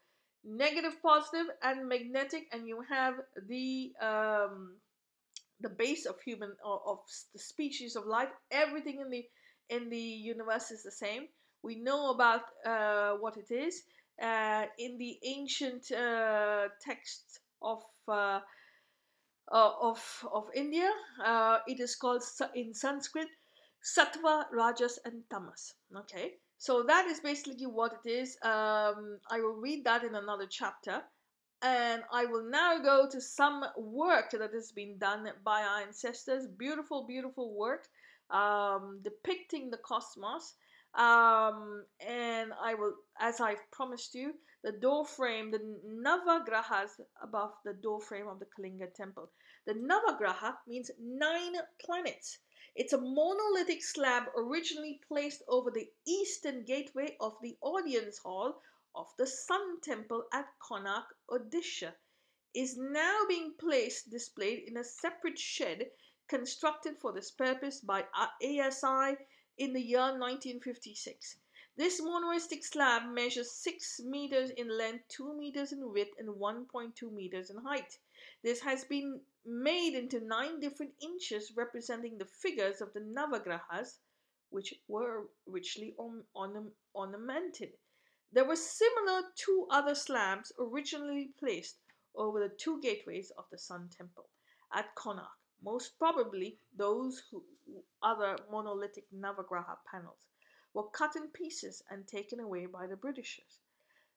negative, 0.44 1.00
positive, 1.02 1.46
and 1.62 1.88
magnetic, 1.88 2.44
and 2.52 2.66
you 2.66 2.82
have 2.88 3.14
the 3.48 3.92
um, 4.00 4.76
the 5.60 5.70
base 5.70 6.06
of 6.06 6.20
human 6.20 6.52
of, 6.64 6.80
of 6.86 6.98
the 7.32 7.38
species 7.38 7.96
of 7.96 8.06
life. 8.06 8.28
Everything 8.50 9.00
in 9.00 9.10
the 9.10 9.24
in 9.68 9.90
the 9.90 9.98
universe 9.98 10.70
is 10.70 10.82
the 10.82 10.92
same. 10.92 11.28
We 11.62 11.76
know 11.76 12.10
about 12.10 12.42
uh, 12.64 13.12
what 13.14 13.36
it 13.36 13.50
is 13.50 13.82
uh, 14.22 14.66
in 14.78 14.98
the 14.98 15.18
ancient 15.24 15.90
uh, 15.90 16.68
texts 16.80 17.40
of 17.62 17.82
uh, 18.06 18.40
uh, 19.52 19.72
of, 19.80 20.24
of 20.32 20.48
India. 20.54 20.90
Uh, 21.24 21.58
it 21.66 21.80
is 21.80 21.96
called 21.96 22.22
in 22.54 22.74
Sanskrit 22.74 23.28
Sattva, 23.82 24.44
Rajas, 24.52 24.98
and 25.04 25.22
Tamas. 25.30 25.74
Okay, 25.96 26.34
so 26.58 26.82
that 26.82 27.06
is 27.06 27.20
basically 27.20 27.66
what 27.66 28.00
it 28.04 28.08
is. 28.08 28.36
Um, 28.42 29.18
I 29.30 29.40
will 29.40 29.56
read 29.60 29.84
that 29.84 30.04
in 30.04 30.14
another 30.14 30.46
chapter. 30.48 31.02
And 31.62 32.02
I 32.12 32.26
will 32.26 32.44
now 32.50 32.78
go 32.78 33.08
to 33.10 33.20
some 33.20 33.64
work 33.78 34.30
that 34.32 34.52
has 34.52 34.72
been 34.72 34.98
done 34.98 35.26
by 35.42 35.62
our 35.62 35.80
ancestors. 35.80 36.46
Beautiful, 36.46 37.06
beautiful 37.06 37.54
work 37.56 37.88
um, 38.30 39.00
depicting 39.02 39.70
the 39.70 39.78
cosmos. 39.78 40.54
Um, 40.94 41.84
and 42.00 42.52
I 42.62 42.74
will, 42.74 42.94
as 43.20 43.40
I've 43.40 43.70
promised 43.70 44.14
you, 44.14 44.34
the 44.66 44.72
door 44.72 45.06
frame, 45.06 45.52
the 45.52 45.60
Navagrahas 45.86 46.98
above 47.22 47.52
the 47.64 47.72
door 47.72 48.00
frame 48.00 48.26
of 48.26 48.40
the 48.40 48.46
Kalinga 48.46 48.92
temple. 48.92 49.30
The 49.64 49.74
Navagraha 49.74 50.56
means 50.66 50.90
nine 50.98 51.54
planets. 51.78 52.38
It's 52.74 52.92
a 52.92 53.00
monolithic 53.00 53.84
slab 53.84 54.24
originally 54.36 55.00
placed 55.06 55.44
over 55.46 55.70
the 55.70 55.88
eastern 56.04 56.64
gateway 56.64 57.16
of 57.20 57.36
the 57.42 57.56
audience 57.60 58.18
hall 58.18 58.60
of 58.96 59.06
the 59.18 59.26
Sun 59.28 59.82
Temple 59.82 60.24
at 60.32 60.48
Konark, 60.58 61.14
Odisha. 61.30 61.94
is 62.52 62.76
now 62.76 63.20
being 63.28 63.54
placed 63.60 64.10
displayed 64.10 64.64
in 64.66 64.78
a 64.78 64.82
separate 64.82 65.38
shed 65.38 65.92
constructed 66.26 66.98
for 66.98 67.12
this 67.12 67.30
purpose 67.30 67.80
by 67.80 68.04
ASI 68.42 69.16
in 69.58 69.72
the 69.72 69.80
year 69.80 70.10
1956. 70.18 71.36
This 71.78 72.00
monolithic 72.00 72.64
slab 72.64 73.12
measures 73.12 73.52
6 73.52 74.00
meters 74.00 74.48
in 74.48 74.68
length, 74.68 75.08
2 75.08 75.34
meters 75.36 75.72
in 75.72 75.92
width, 75.92 76.18
and 76.18 76.28
1.2 76.28 77.12
meters 77.12 77.50
in 77.50 77.58
height. 77.58 77.98
This 78.42 78.60
has 78.60 78.86
been 78.86 79.20
made 79.44 79.94
into 79.94 80.20
nine 80.20 80.58
different 80.58 80.94
inches 81.02 81.52
representing 81.54 82.16
the 82.16 82.24
figures 82.24 82.80
of 82.80 82.94
the 82.94 83.00
Navagrahas, 83.00 83.98
which 84.48 84.72
were 84.88 85.28
richly 85.44 85.94
ornamented. 86.94 87.76
There 88.32 88.46
were 88.46 88.56
similar 88.56 89.24
two 89.34 89.66
other 89.70 89.94
slabs 89.94 90.52
originally 90.58 91.34
placed 91.38 91.76
over 92.14 92.40
the 92.40 92.54
two 92.56 92.80
gateways 92.80 93.30
of 93.36 93.44
the 93.50 93.58
Sun 93.58 93.90
Temple 93.90 94.30
at 94.72 94.94
Konark, 94.94 95.36
most 95.62 95.98
probably 95.98 96.58
those 96.74 97.22
who, 97.30 97.44
other 98.02 98.38
monolithic 98.50 99.04
Navagraha 99.12 99.76
panels 99.90 100.26
were 100.76 100.90
cut 100.90 101.16
in 101.16 101.26
pieces 101.28 101.82
and 101.90 102.06
taken 102.06 102.38
away 102.38 102.66
by 102.66 102.86
the 102.86 102.96
Britishers, 102.96 103.60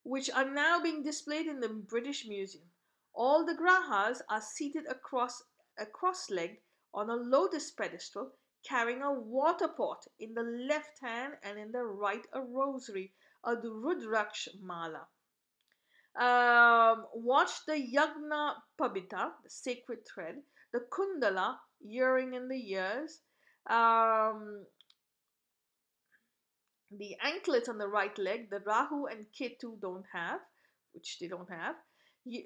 which 0.03 0.29
are 0.29 0.43
now 0.43 0.77
being 0.83 1.01
displayed 1.01 1.47
in 1.47 1.61
the 1.61 1.69
British 1.69 2.27
Museum. 2.27 2.65
All 3.13 3.45
the 3.45 3.55
Grahas 3.55 4.21
are 4.29 4.41
seated 4.41 4.85
across 4.89 5.41
a 5.77 5.85
cross-legged 5.85 6.57
on 6.93 7.09
a 7.09 7.15
lotus 7.15 7.71
pedestal 7.71 8.33
carrying 8.67 9.01
a 9.01 9.13
water 9.13 9.69
pot 9.69 10.05
in 10.19 10.33
the 10.33 10.43
left 10.43 10.99
hand 10.99 11.35
and 11.43 11.57
in 11.57 11.71
the 11.71 11.81
right 11.81 12.25
a 12.33 12.41
rosary, 12.41 13.13
a 13.45 13.55
Rudraksh 13.55 14.49
mala. 14.61 15.07
Um, 16.17 17.05
watch 17.13 17.65
the 17.65 17.75
Yagna 17.75 18.55
Pabita, 18.77 19.31
the 19.43 19.49
sacred 19.49 20.05
thread, 20.05 20.41
the 20.73 20.81
Kundala, 20.91 21.55
earring 21.89 22.33
in 22.33 22.49
the 22.49 22.57
years, 22.57 23.21
um, 23.69 24.65
the 26.91 27.15
anklet 27.23 27.69
on 27.69 27.77
the 27.77 27.87
right 27.87 28.17
leg, 28.17 28.49
the 28.49 28.59
Rahu 28.59 29.05
and 29.05 29.25
Ketu 29.31 29.79
don't 29.79 30.05
have, 30.11 30.41
which 30.93 31.19
they 31.19 31.27
don't 31.27 31.49
have. 31.49 31.75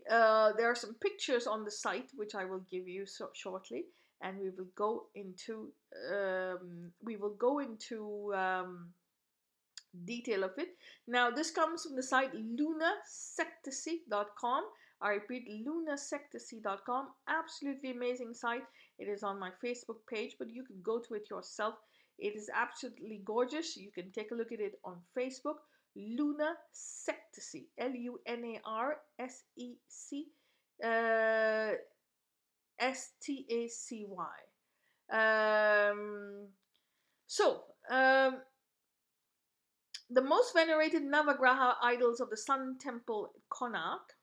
Uh, 0.09 0.53
there 0.53 0.69
are 0.69 0.75
some 0.75 0.93
pictures 0.95 1.47
on 1.47 1.63
the 1.63 1.71
site 1.71 2.11
which 2.15 2.35
I 2.35 2.43
will 2.45 2.65
give 2.71 2.87
you 2.87 3.05
so 3.05 3.29
shortly, 3.33 3.85
and 4.21 4.39
we 4.39 4.49
will 4.49 4.69
go 4.75 5.07
into 5.15 5.71
um, 6.11 6.91
we 7.03 7.17
will 7.17 7.35
go 7.35 7.59
into 7.59 8.33
um, 8.35 8.93
detail 10.05 10.43
of 10.43 10.51
it. 10.57 10.69
Now 11.07 11.31
this 11.31 11.51
comes 11.51 11.83
from 11.83 11.95
the 11.95 12.03
site 12.03 12.33
lunasectasy.com. 12.33 14.63
I 15.01 15.09
repeat, 15.09 15.49
lunasectasy.com. 15.67 17.07
Absolutely 17.27 17.91
amazing 17.91 18.33
site. 18.33 18.63
It 18.99 19.09
is 19.09 19.23
on 19.23 19.37
my 19.37 19.51
Facebook 19.61 20.05
page, 20.09 20.37
but 20.39 20.49
you 20.49 20.63
can 20.63 20.81
go 20.81 20.99
to 20.99 21.15
it 21.15 21.29
yourself 21.29 21.75
it 22.19 22.35
is 22.35 22.49
absolutely 22.53 23.21
gorgeous. 23.25 23.75
You 23.77 23.91
can 23.91 24.11
take 24.11 24.31
a 24.31 24.35
look 24.35 24.51
at 24.51 24.59
it 24.59 24.79
on 24.83 24.97
Facebook. 25.17 25.57
Luna 25.95 26.55
Sectacy, 26.71 27.67
L 27.77 27.91
U 27.91 28.19
N 28.25 28.43
A 28.43 28.61
R 28.65 28.97
S 29.19 29.43
E 29.57 29.75
C 29.87 30.25
uh, 30.83 31.71
S 32.79 33.11
T 33.21 33.45
A 33.49 33.67
C 33.67 34.05
Y. 34.07 34.27
Um, 35.11 36.47
so, 37.27 37.61
um, 37.91 38.37
the 40.09 40.21
most 40.21 40.53
venerated 40.53 41.03
Navagraha 41.03 41.75
idols 41.81 42.19
of 42.19 42.29
the 42.29 42.37
Sun 42.37 42.77
Temple 42.79 43.31
Konark, 43.51 44.17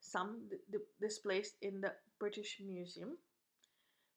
some 0.00 0.42
displaced 1.00 1.56
in 1.62 1.80
the 1.80 1.92
British 2.20 2.60
Museum 2.64 3.16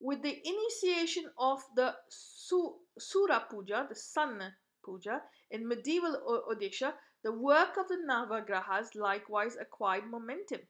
with 0.06 0.22
the 0.22 0.40
initiation 0.46 1.26
of 1.40 1.64
the 1.76 1.96
Su- 2.10 2.76
Surya 3.00 3.44
Puja, 3.50 3.88
the 3.90 3.96
sun 3.96 4.40
puja, 4.84 5.20
in 5.50 5.68
medieval 5.68 6.44
Odisha, 6.48 6.94
the 7.24 7.32
work 7.32 7.76
of 7.80 7.88
the 7.88 7.98
Navagrahas 8.08 8.94
likewise 8.94 9.56
acquired 9.60 10.04
momentum. 10.12 10.62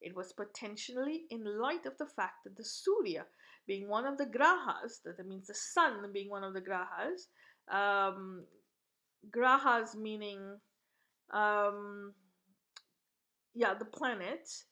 It 0.00 0.14
was 0.14 0.32
potentially 0.32 1.24
in 1.30 1.42
light 1.44 1.86
of 1.86 1.98
the 1.98 2.06
fact 2.06 2.44
that 2.44 2.56
the 2.56 2.64
Surya, 2.64 3.24
being 3.66 3.88
one 3.88 4.06
of 4.06 4.16
the 4.16 4.26
Grahas, 4.26 5.02
that 5.04 5.26
means 5.26 5.48
the 5.48 5.54
sun 5.54 6.12
being 6.12 6.30
one 6.30 6.44
of 6.44 6.54
the 6.54 6.60
Grahas, 6.60 7.26
um, 7.68 8.44
Grahas 9.28 9.96
meaning, 9.96 10.60
um, 11.32 12.12
yeah, 13.54 13.74
the 13.74 13.86
planets, 13.86 14.66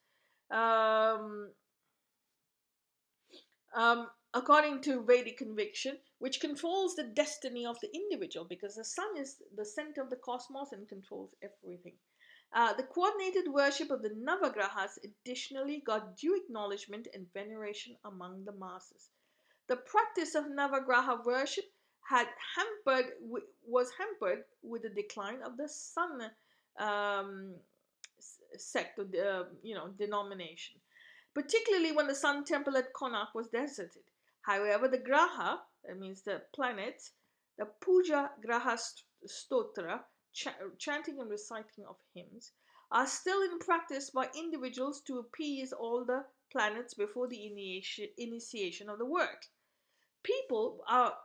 um, 0.53 1.51
um, 3.75 4.09
according 4.35 4.81
to 4.83 5.03
Vedic 5.03 5.39
conviction, 5.39 5.97
which 6.19 6.41
controls 6.41 6.95
the 6.95 7.05
destiny 7.05 7.67
of 7.67 7.79
the 7.81 7.95
individual 7.95 8.47
because 8.49 8.77
the 8.77 8.85
sun 8.85 9.17
is 9.17 9.37
the 9.57 9.65
center 9.65 10.01
of 10.03 10.11
the 10.11 10.17
cosmos 10.17 10.73
and 10.73 10.89
controls 10.89 11.35
everything. 11.43 11.95
Uh, 12.55 12.73
the 12.75 12.83
coordinated 12.83 13.51
worship 13.51 13.91
of 13.91 14.03
the 14.03 14.11
Navagrahas 14.11 14.99
additionally 15.05 15.83
got 15.87 16.17
due 16.17 16.37
acknowledgement 16.37 17.09
and 17.15 17.33
veneration 17.33 17.97
among 18.05 18.45
the 18.45 18.53
masses. 18.53 19.09
The 19.69 19.77
practice 19.77 20.35
of 20.35 20.45
Navagraha 20.45 21.25
worship 21.25 21.65
had 22.03 22.27
hampered 22.57 23.13
was 23.67 23.91
hampered 23.99 24.45
with 24.63 24.83
the 24.83 24.91
decline 24.91 25.41
of 25.43 25.57
the 25.57 25.69
sun 25.69 26.31
um, 26.79 27.55
sect 28.57 28.99
uh, 28.99 29.45
you 29.63 29.75
know 29.75 29.89
denomination 29.99 30.77
particularly 31.35 31.93
when 31.93 32.07
the 32.07 32.15
Sun 32.15 32.45
Temple 32.45 32.77
at 32.77 32.93
Konark 32.93 33.35
was 33.35 33.49
deserted. 33.49 34.03
However, 34.43 34.89
the 34.89 34.99
Graha, 34.99 35.61
that 35.85 35.99
means 35.99 36.23
the 36.23 36.43
planets, 36.53 37.13
the 37.57 37.67
Puja 37.67 38.31
Graha 38.45 38.79
Stotra, 39.27 40.05
ch- 40.33 40.49
chanting 40.79 41.21
and 41.21 41.31
reciting 41.31 41.87
of 41.87 41.97
hymns, 42.15 42.53
are 42.91 43.07
still 43.07 43.43
in 43.43 43.59
practice 43.59 44.11
by 44.11 44.29
individuals 44.37 45.01
to 45.03 45.19
appease 45.19 45.73
all 45.73 46.05
the 46.05 46.27
planets 46.51 46.93
before 46.95 47.29
the 47.29 47.47
initiation, 47.47 48.09
initiation 48.19 48.89
of 48.89 48.99
the 48.99 49.07
work. 49.07 49.47
People 50.23 50.85
are, 50.87 51.17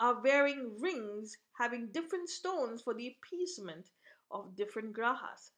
are 0.00 0.22
wearing 0.22 0.80
rings 0.80 1.36
having 1.58 1.92
different 1.92 2.28
stones 2.28 2.82
for 2.82 2.94
the 2.94 3.08
appeasement 3.08 3.90
of 4.30 4.56
different 4.56 4.94
grahas. 4.94 5.52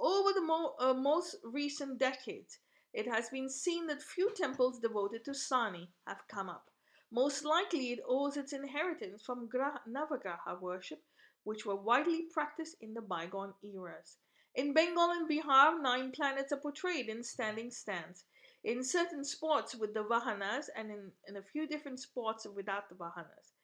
Over 0.00 0.32
the 0.32 0.40
mo- 0.40 0.74
uh, 0.78 0.94
most 0.94 1.36
recent 1.44 1.98
decades, 1.98 2.58
it 2.94 3.06
has 3.08 3.28
been 3.28 3.50
seen 3.50 3.88
that 3.88 4.00
few 4.00 4.32
temples 4.34 4.78
devoted 4.78 5.24
to 5.24 5.34
Sani 5.34 5.90
have 6.06 6.28
come 6.28 6.48
up. 6.48 6.70
Most 7.10 7.44
likely 7.44 7.90
it 7.92 8.00
owes 8.06 8.36
its 8.36 8.52
inheritance 8.52 9.20
from 9.20 9.48
Gra- 9.48 9.82
Navagraha 9.88 10.60
worship, 10.60 11.02
which 11.42 11.66
were 11.66 11.74
widely 11.74 12.22
practiced 12.22 12.76
in 12.80 12.94
the 12.94 13.02
bygone 13.02 13.54
eras. 13.62 14.18
In 14.54 14.72
Bengal 14.72 15.10
and 15.10 15.28
Bihar, 15.28 15.82
nine 15.82 16.12
planets 16.12 16.52
are 16.52 16.60
portrayed 16.60 17.08
in 17.08 17.24
standing 17.24 17.72
stands. 17.72 18.24
In 18.62 18.84
certain 18.84 19.24
sports 19.24 19.74
with 19.74 19.92
the 19.92 20.04
Vahanas 20.04 20.68
and 20.76 20.90
in, 20.92 21.10
in 21.26 21.36
a 21.36 21.42
few 21.42 21.66
different 21.66 21.98
sports 21.98 22.46
without 22.46 22.88
the 22.88 22.94
Vahanas. 22.94 23.54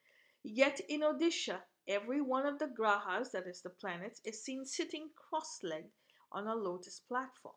Yet 0.42 0.80
in 0.88 1.02
Odisha, 1.02 1.60
every 1.86 2.20
one 2.20 2.46
of 2.46 2.58
the 2.58 2.66
grahas, 2.66 3.30
that 3.30 3.46
is 3.46 3.62
the 3.62 3.70
planets, 3.70 4.20
is 4.24 4.42
seen 4.42 4.64
sitting 4.64 5.10
cross 5.14 5.60
legged 5.62 5.92
on 6.32 6.48
a 6.48 6.54
lotus 6.54 6.98
platform. 6.98 7.54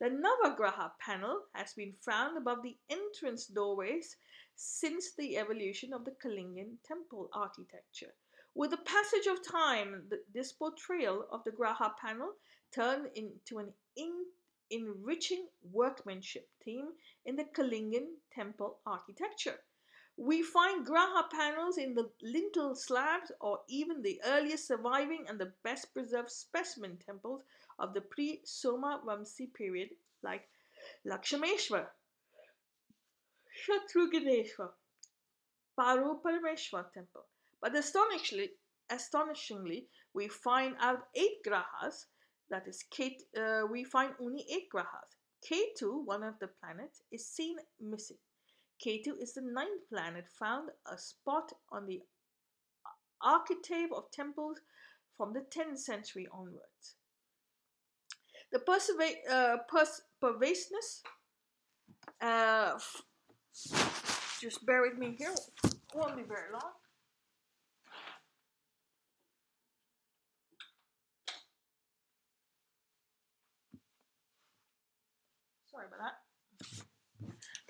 The 0.00 0.08
Navagraha 0.08 0.92
panel 0.98 1.42
has 1.52 1.74
been 1.74 1.92
found 1.92 2.38
above 2.38 2.62
the 2.62 2.74
entrance 2.88 3.44
doorways 3.44 4.16
since 4.56 5.12
the 5.14 5.36
evolution 5.36 5.92
of 5.92 6.06
the 6.06 6.12
Kalingan 6.12 6.78
temple 6.84 7.28
architecture. 7.34 8.14
With 8.54 8.70
the 8.70 8.78
passage 8.78 9.26
of 9.26 9.46
time, 9.46 10.10
this 10.32 10.52
portrayal 10.52 11.26
of 11.30 11.44
the 11.44 11.50
Graha 11.50 11.94
panel 11.98 12.32
turned 12.72 13.10
into 13.14 13.58
an 13.58 13.74
in, 13.94 14.24
enriching 14.70 15.48
workmanship 15.70 16.48
theme 16.64 16.92
in 17.26 17.36
the 17.36 17.44
Kalingan 17.44 18.06
temple 18.32 18.78
architecture. 18.86 19.60
We 20.20 20.42
find 20.42 20.86
Graha 20.86 21.30
panels 21.30 21.78
in 21.78 21.94
the 21.94 22.10
lintel 22.20 22.74
slabs 22.74 23.32
or 23.40 23.60
even 23.70 24.02
the 24.02 24.20
earliest 24.26 24.66
surviving 24.66 25.24
and 25.26 25.40
the 25.40 25.54
best 25.64 25.94
preserved 25.94 26.30
specimen 26.30 26.98
temples 26.98 27.42
of 27.78 27.94
the 27.94 28.02
pre 28.02 28.42
Soma 28.44 29.00
Vamsi 29.02 29.50
period, 29.54 29.88
like 30.22 30.46
Lakshmaneshwar, 31.06 31.86
Shatrughaneshwar, 33.64 34.72
Parashurameshwar 35.78 36.92
temple. 36.92 37.24
But 37.62 37.74
astonishingly, 37.74 38.50
astonishingly, 38.90 39.86
we 40.12 40.28
find 40.28 40.76
out 40.80 41.08
eight 41.14 41.42
grahas, 41.48 42.04
that 42.50 42.68
is, 42.68 42.84
uh, 43.38 43.62
we 43.70 43.84
find 43.84 44.12
only 44.20 44.44
eight 44.52 44.68
grahas. 44.68 45.16
Ketu, 45.42 46.04
one 46.04 46.22
of 46.22 46.38
the 46.40 46.48
planets, 46.48 47.00
is 47.10 47.26
seen 47.26 47.56
missing. 47.80 48.18
Ketu 48.84 49.12
is 49.20 49.34
the 49.34 49.42
ninth 49.42 49.88
planet 49.88 50.26
found 50.38 50.70
a 50.90 50.96
spot 50.96 51.52
on 51.70 51.86
the 51.86 52.00
archetype 53.22 53.90
of 53.94 54.10
temples 54.10 54.58
from 55.16 55.34
the 55.34 55.40
10th 55.40 55.78
century 55.78 56.26
onwards. 56.32 56.96
The 58.52 58.58
persever- 58.58 59.20
uh, 59.28 59.58
pers- 59.68 60.02
pervasiveness. 60.20 61.02
Uh, 62.20 62.72
f- 62.76 63.02
just 64.40 64.64
bear 64.64 64.80
with 64.82 64.96
me 64.98 65.14
here. 65.16 65.34
Won't 65.94 66.16
be 66.16 66.22
very 66.22 66.50
long. 66.52 66.72
Sorry 75.70 75.86
about 75.86 76.00
that. 76.00 76.14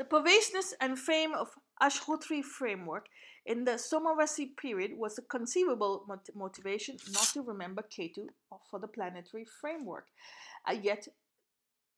The 0.01 0.07
pervasiveness 0.07 0.73
and 0.81 0.99
fame 0.99 1.35
of 1.35 1.51
Ashrutri 1.83 2.43
framework 2.43 3.05
in 3.45 3.65
the 3.65 3.73
Somavamsi 3.73 4.57
period 4.57 4.93
was 4.97 5.19
a 5.19 5.23
conceivable 5.29 6.07
mot- 6.09 6.31
motivation 6.35 6.97
not 7.13 7.29
to 7.35 7.43
remember 7.43 7.83
Ketu 7.83 8.29
for 8.71 8.81
the 8.81 8.89
planetary 8.89 9.45
framework. 9.61 10.07
Uh, 10.67 10.73
yet, 10.73 11.07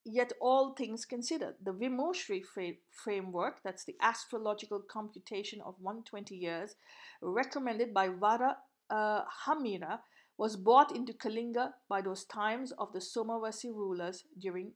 yet 0.05 0.33
all 0.41 0.75
things 0.75 1.05
considered, 1.05 1.55
the 1.63 1.71
Vimshottari 1.71 2.45
fra- 2.45 2.83
framework, 2.91 3.61
that's 3.63 3.85
the 3.85 3.95
astrological 4.03 4.83
computation 4.91 5.61
of 5.61 5.77
120 5.79 6.35
years, 6.35 6.75
recommended 7.21 7.95
by 7.95 8.09
Vara 8.09 8.57
uh, 8.91 9.23
Hamira, 9.47 10.01
was 10.39 10.57
brought 10.57 10.97
into 10.97 11.13
Kalinga 11.13 11.71
by 11.89 12.01
those 12.01 12.25
times 12.25 12.73
of 12.73 12.93
the 12.93 12.99
Somavamsi 12.99 13.73
rulers 13.73 14.25
during 14.41 14.73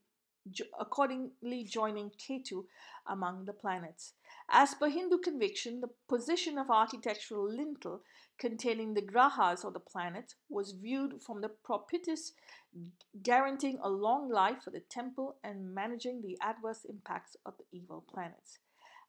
accordingly 0.79 1.65
joining 1.65 2.11
Ketu 2.11 2.65
among 3.07 3.45
the 3.45 3.53
planets. 3.53 4.15
As 4.49 4.75
per 4.75 4.89
Hindu 4.89 5.19
conviction, 5.19 5.81
the 5.81 5.91
position 6.09 6.59
of 6.59 6.71
architectural 6.71 7.49
lintel 7.51 8.03
containing 8.39 8.95
the 8.95 9.03
grahas 9.03 9.65
or 9.65 9.73
the 9.73 9.81
planets 9.81 10.37
was 10.49 10.73
viewed 10.73 11.23
from 11.23 11.41
the 11.41 11.49
propitious, 11.49 12.33
guaranteeing 13.23 13.79
a 13.83 13.89
long 13.89 14.29
life 14.29 14.63
for 14.63 14.71
the 14.71 14.81
temple 14.81 15.37
and 15.43 15.75
managing 15.75 16.23
the 16.23 16.39
adverse 16.41 16.85
impacts 16.89 17.37
of 17.45 17.55
the 17.57 17.65
evil 17.73 18.05
planets. 18.13 18.59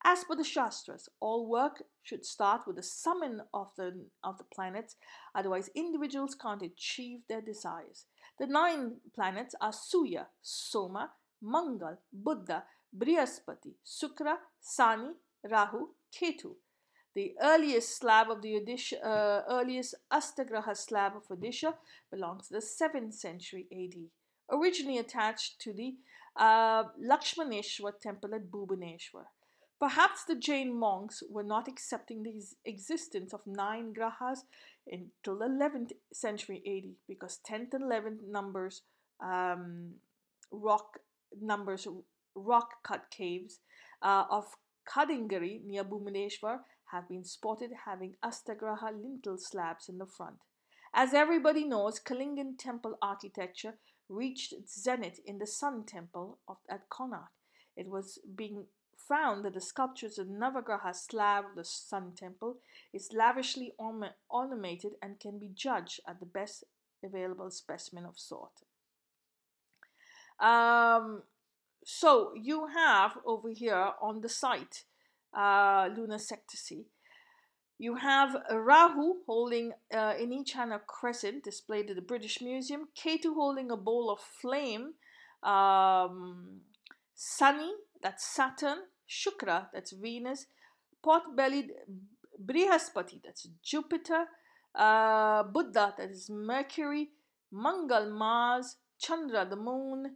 As 0.04 0.24
per 0.24 0.36
the 0.36 0.44
Shastras, 0.44 1.10
all 1.20 1.48
work 1.48 1.84
should 2.04 2.26
start 2.26 2.62
with 2.66 2.76
the 2.76 2.84
summon 2.84 3.42
of 3.54 3.72
the, 3.76 4.06
of 4.24 4.38
the 4.38 4.44
planets, 4.46 4.96
otherwise, 5.36 5.70
individuals 5.76 6.36
can't 6.36 6.62
achieve 6.62 7.22
their 7.28 7.42
desires. 7.42 8.06
The 8.40 8.48
nine 8.48 8.98
planets 9.14 9.56
are 9.60 9.74
Surya, 9.74 10.28
Soma, 10.42 11.12
Mangal, 11.42 11.98
Buddha, 12.12 12.64
Brihaspati, 12.96 13.74
Sukra, 13.86 14.38
Sani, 14.60 15.10
Rahu, 15.50 15.90
Ketu. 16.14 16.56
The 17.16 17.34
earliest 17.42 17.98
slab 17.98 18.30
of 18.30 18.42
the 18.42 18.60
Odisha, 18.60 19.04
uh, 19.04 19.42
earliest 19.50 19.96
Astagraha 20.14 20.78
slab 20.78 21.14
of 21.16 21.28
Odisha 21.28 21.74
belongs 22.12 22.48
to 22.48 22.54
the 22.54 22.60
7th 22.60 23.14
century 23.14 23.66
AD, 23.72 23.98
originally 24.52 25.00
attached 25.00 25.60
to 25.62 25.74
the 25.74 25.96
uh, 26.36 26.84
Lakshmaneshwar 27.04 28.00
temple 28.00 28.36
at 28.36 28.52
Bhubaneswar. 28.52 29.26
Perhaps 29.80 30.26
the 30.26 30.36
Jain 30.36 30.76
monks 30.76 31.22
were 31.30 31.44
not 31.44 31.68
accepting 31.68 32.24
the 32.24 32.34
existence 32.66 33.34
of 33.34 33.42
nine 33.46 33.94
grahas 33.94 34.40
until 34.92 35.38
the 35.38 35.46
11th 35.46 35.92
century 36.12 36.62
AD 36.66 36.96
because 37.08 37.40
10th 37.48 37.74
and 37.74 37.84
11th 37.84 38.28
numbers 38.28 38.82
um, 39.22 39.94
rock 40.52 41.00
numbers 41.40 41.88
rock 42.36 42.84
cut 42.84 43.06
caves 43.12 43.60
uh, 44.02 44.26
of 44.30 44.46
Khandagiri 44.88 45.66
near 45.66 45.84
Bhubaneswar 45.84 46.60
have 46.92 47.10
been 47.10 47.24
spotted 47.24 47.72
having 47.86 48.16
Astagraha 48.24 48.92
lintel 48.92 49.38
slabs 49.38 49.90
in 49.90 49.98
the 49.98 50.06
front. 50.06 50.38
As 50.94 51.14
everybody 51.14 51.66
knows, 51.66 52.00
Kalingan 52.00 52.58
temple 52.58 52.98
architecture 53.02 53.76
reached 54.10 54.54
its 54.54 54.82
zenith 54.82 55.20
in 55.26 55.38
the 55.38 55.48
Sun 55.48 55.86
Temple 55.86 56.40
of, 56.48 56.58
at 56.70 56.90
Konark. 56.90 57.28
It 57.76 57.90
was 57.90 58.20
being 58.36 58.66
found 58.98 59.44
that 59.46 59.54
the 59.54 59.62
sculptures 59.62 60.18
of 60.18 60.28
Navagraha 60.28 60.96
slab 60.96 61.46
of 61.46 61.56
the 61.56 61.66
Sun 61.66 62.14
Temple 62.16 62.58
is 62.94 63.10
lavishly 63.14 63.74
orna- 63.78 64.16
ornamented 64.30 64.94
and 65.02 65.20
can 65.20 65.40
be 65.40 65.50
judged 65.54 66.00
at 66.08 66.20
the 66.20 66.26
best 66.26 66.64
available 67.04 67.52
specimen 67.52 68.06
of 68.06 68.18
sort. 68.18 68.64
Um, 70.40 71.24
so 71.86 72.34
you 72.36 72.68
have 72.68 73.18
over 73.26 73.50
here 73.50 73.92
on 74.02 74.22
the 74.22 74.30
site 74.30 74.84
uh, 75.36 75.90
lunar 75.96 76.18
sectasy. 76.18 76.86
You 77.80 77.96
have 77.96 78.36
Rahu 78.52 79.18
holding 79.28 79.72
uh, 79.94 80.14
hand 80.18 80.74
a 80.74 80.80
crescent 80.80 81.44
displayed 81.44 81.90
at 81.90 81.96
the 81.96 82.02
British 82.02 82.42
Museum, 82.42 82.88
Ketu 82.98 83.36
holding 83.36 83.70
a 83.70 83.78
bowl 83.78 84.10
of 84.10 84.20
flame, 84.20 84.94
um, 85.44 86.62
Sani, 87.14 87.72
that's 88.02 88.26
Saturn, 88.26 88.80
Shukra, 89.08 89.68
that's 89.74 89.92
Venus, 89.92 90.48
pot 91.04 91.36
bellied 91.36 91.72
Brihaspati, 92.44 93.22
that's 93.24 93.48
Jupiter, 93.64 94.26
uh, 94.74 95.44
Buddha, 95.44 95.94
that 95.98 96.10
is 96.10 96.30
Mercury, 96.32 97.10
Mangal, 97.52 98.12
Mars, 98.12 98.78
Chandra, 99.00 99.46
the 99.48 99.56
moon, 99.56 100.16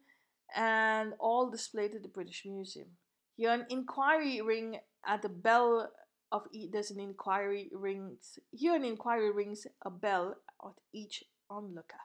and 0.56 1.14
all 1.20 1.50
displayed 1.50 1.96
at 1.96 2.04
the 2.04 2.10
British 2.10 2.44
Museum. 2.46 2.88
Here, 3.36 3.52
an 3.52 3.66
inquiry 3.70 4.42
ring 4.42 4.80
at 5.06 5.22
the 5.22 5.30
bell 5.30 5.92
of 6.32 6.44
e- 6.52 6.70
there's 6.72 6.92
an 6.92 7.00
inquiry 7.00 7.70
rings 7.74 8.40
here. 8.52 8.76
An 8.76 8.86
inquiry 8.86 9.32
rings 9.32 9.68
a 9.84 9.90
bell 9.90 10.36
at 10.64 10.74
each 10.94 11.24
onlooker. 11.50 12.00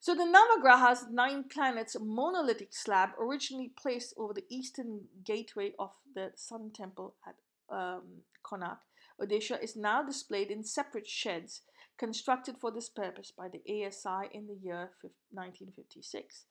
So 0.00 0.14
the 0.14 0.24
Navagraha's 0.24 1.06
nine 1.10 1.44
planets 1.44 1.96
monolithic 1.98 2.74
slab, 2.74 3.10
originally 3.18 3.72
placed 3.80 4.12
over 4.18 4.34
the 4.34 4.44
eastern 4.50 5.00
gateway 5.24 5.72
of 5.78 5.92
the 6.14 6.32
Sun 6.34 6.72
Temple 6.74 7.14
at 7.26 7.36
um, 7.74 8.02
Konark, 8.44 8.80
Odisha, 9.18 9.62
is 9.62 9.76
now 9.76 10.02
displayed 10.02 10.50
in 10.50 10.62
separate 10.62 11.06
sheds 11.06 11.62
constructed 11.98 12.56
for 12.60 12.70
this 12.70 12.88
purpose 12.88 13.32
by 13.36 13.48
the 13.48 13.62
ASI 13.66 14.28
in 14.32 14.46
the 14.46 14.58
year 14.62 14.90
1956. 15.30 16.46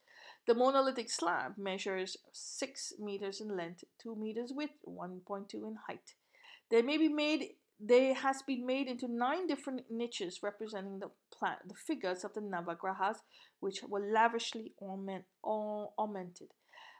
The 0.45 0.53
monolithic 0.53 1.09
slab 1.09 1.57
measures 1.57 2.17
6 2.31 2.93
meters 2.99 3.41
in 3.41 3.55
length, 3.55 3.83
2 4.01 4.15
meters 4.15 4.51
width, 4.53 4.73
1.2 4.87 5.53
in 5.53 5.77
height. 5.87 6.15
They 6.69 6.81
may 6.81 6.97
be 6.97 7.09
made 7.09 7.55
they 7.85 8.13
has 8.13 8.41
been 8.43 8.65
made 8.65 8.87
into 8.87 9.07
nine 9.07 9.45
different 9.47 9.85
niches 9.89 10.39
representing 10.41 10.99
the 10.99 11.11
plant, 11.37 11.59
the 11.67 11.75
figures 11.75 12.23
of 12.23 12.33
the 12.33 12.39
Navagrahas, 12.39 13.17
which 13.59 13.83
were 13.83 13.99
lavishly 13.99 14.73
ornament, 14.77 15.25
ornamented. 15.41 16.49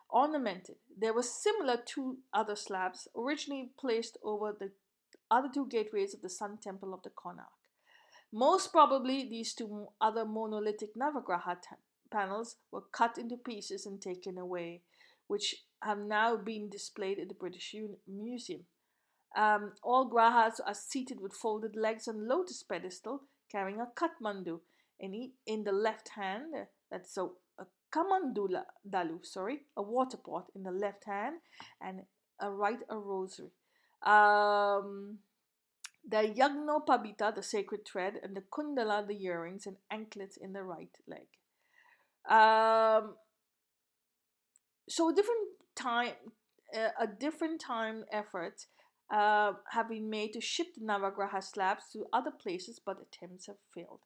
Ornamented. 0.10 0.76
There 0.98 1.14
were 1.14 1.24
similar 1.24 1.78
two 1.78 2.18
other 2.34 2.56
slabs 2.56 3.08
originally 3.16 3.72
placed 3.80 4.18
over 4.24 4.52
the 4.52 4.72
other 5.32 5.50
two 5.54 5.68
gateways 5.68 6.14
of 6.14 6.22
the 6.22 6.30
Sun 6.30 6.58
Temple 6.62 6.94
of 6.94 7.02
the 7.04 7.12
Konark. 7.12 7.63
Most 8.36 8.72
probably, 8.72 9.30
these 9.30 9.54
two 9.54 9.90
other 10.02 10.26
monolithic 10.26 10.96
Navagraha 10.96 11.62
t- 11.62 11.76
panels 12.12 12.56
were 12.72 12.82
cut 12.92 13.20
into 13.20 13.38
pieces 13.38 13.86
and 13.86 14.02
taken 14.02 14.40
away, 14.40 14.82
which 15.28 15.64
have 15.84 16.00
now 16.00 16.36
been 16.36 16.68
displayed 16.68 17.20
at 17.20 17.28
the 17.28 17.36
British 17.36 17.76
Un- 17.76 17.98
Museum. 18.08 18.62
Um, 19.38 19.74
all 19.84 20.10
grahas 20.10 20.60
are 20.66 20.74
seated 20.74 21.22
with 21.22 21.34
folded 21.34 21.76
legs 21.76 22.08
on 22.08 22.28
lotus 22.28 22.64
pedestal, 22.64 23.22
carrying 23.52 23.80
a 23.80 23.88
Katmandu 23.96 24.62
in, 25.00 25.32
in 25.46 25.64
the 25.64 25.72
left 25.72 26.10
hand. 26.10 26.56
Uh, 26.56 26.66
that's 26.90 27.16
a, 27.18 27.26
a 27.60 27.66
Kamandula 27.94 28.64
dalu, 28.90 29.24
sorry, 29.24 29.62
a 29.78 29.84
water 29.84 30.18
pot 30.18 30.52
in 30.56 30.64
the 30.64 30.72
left 30.72 31.06
hand, 31.06 31.36
and 31.80 32.02
a 32.40 32.50
right 32.50 32.80
a 32.90 32.98
rosary. 32.98 33.52
Um, 34.02 35.20
the 36.08 36.34
Yagno 36.38 36.86
Pabita, 36.86 37.34
the 37.34 37.44
sacred 37.44 37.86
thread, 37.86 38.16
and 38.22 38.36
the 38.36 38.42
Kundala, 38.42 39.08
the 39.08 39.24
earrings 39.24 39.66
and 39.66 39.78
anklets 39.90 40.38
in 40.38 40.54
the 40.54 40.64
right 40.64 40.96
leg. 41.08 41.28
Um, 42.30 43.16
so 44.90 45.12
different 45.14 45.48
time, 45.76 46.14
uh, 46.76 46.90
a 47.00 47.08
different 47.08 47.62
time 47.62 48.04
effort 48.12 48.66
uh, 49.14 49.54
have 49.72 49.90
been 49.90 50.10
made 50.10 50.34
to 50.34 50.42
ship 50.42 50.68
the 50.76 50.86
Navagraha 50.86 51.44
slabs 51.44 51.86
to 51.94 52.06
other 52.12 52.32
places, 52.32 52.82
but 52.84 52.98
attempts 53.02 53.48
have 53.48 53.58
failed. 53.74 54.00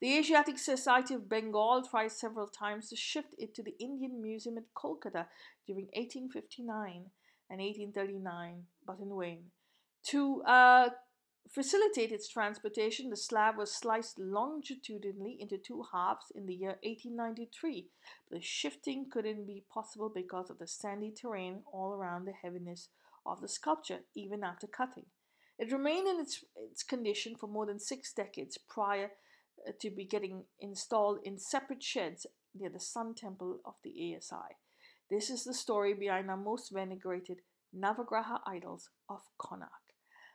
The 0.00 0.18
Asiatic 0.18 0.58
Society 0.58 1.14
of 1.14 1.28
Bengal 1.28 1.82
tried 1.82 2.12
several 2.12 2.48
times 2.48 2.88
to 2.90 2.96
shift 2.96 3.34
it 3.38 3.54
to 3.54 3.62
the 3.62 3.74
Indian 3.78 4.20
Museum 4.20 4.58
at 4.58 4.64
Kolkata 4.74 5.26
during 5.66 5.86
1859 5.94 7.10
and 7.50 7.60
1839, 7.60 8.64
but 8.86 8.98
in 9.00 9.18
vain. 9.18 9.44
To 10.08 10.42
uh, 10.42 10.88
facilitate 11.48 12.12
its 12.12 12.28
transportation, 12.28 13.10
the 13.10 13.16
slab 13.16 13.56
was 13.56 13.72
sliced 13.72 14.18
longitudinally 14.18 15.36
into 15.40 15.58
two 15.58 15.84
halves 15.92 16.26
in 16.34 16.46
the 16.46 16.54
year 16.54 16.78
1893. 16.82 17.88
The 18.30 18.40
shifting 18.40 19.06
couldn't 19.10 19.46
be 19.46 19.64
possible 19.72 20.10
because 20.14 20.50
of 20.50 20.58
the 20.58 20.66
sandy 20.66 21.12
terrain 21.12 21.62
all 21.72 21.92
around 21.92 22.24
the 22.24 22.32
heaviness 22.32 22.88
of 23.26 23.40
the 23.40 23.48
sculpture, 23.48 24.00
even 24.14 24.44
after 24.44 24.66
cutting. 24.66 25.06
It 25.58 25.72
remained 25.72 26.08
in 26.08 26.20
its, 26.20 26.42
its 26.70 26.82
condition 26.82 27.36
for 27.36 27.46
more 27.46 27.66
than 27.66 27.78
six 27.78 28.12
decades 28.12 28.56
prior 28.56 29.10
uh, 29.68 29.72
to 29.80 29.90
be 29.90 30.04
getting 30.04 30.44
installed 30.58 31.18
in 31.24 31.38
separate 31.38 31.82
sheds 31.82 32.26
near 32.54 32.70
the 32.70 32.80
Sun 32.80 33.14
Temple 33.14 33.60
of 33.64 33.74
the 33.84 34.16
ASI. 34.16 34.56
This 35.10 35.28
is 35.28 35.44
the 35.44 35.54
story 35.54 35.92
behind 35.92 36.30
our 36.30 36.36
most 36.36 36.72
venerated 36.72 37.40
Navagraha 37.76 38.40
idols 38.46 38.88
of 39.08 39.20
Konark. 39.38 39.89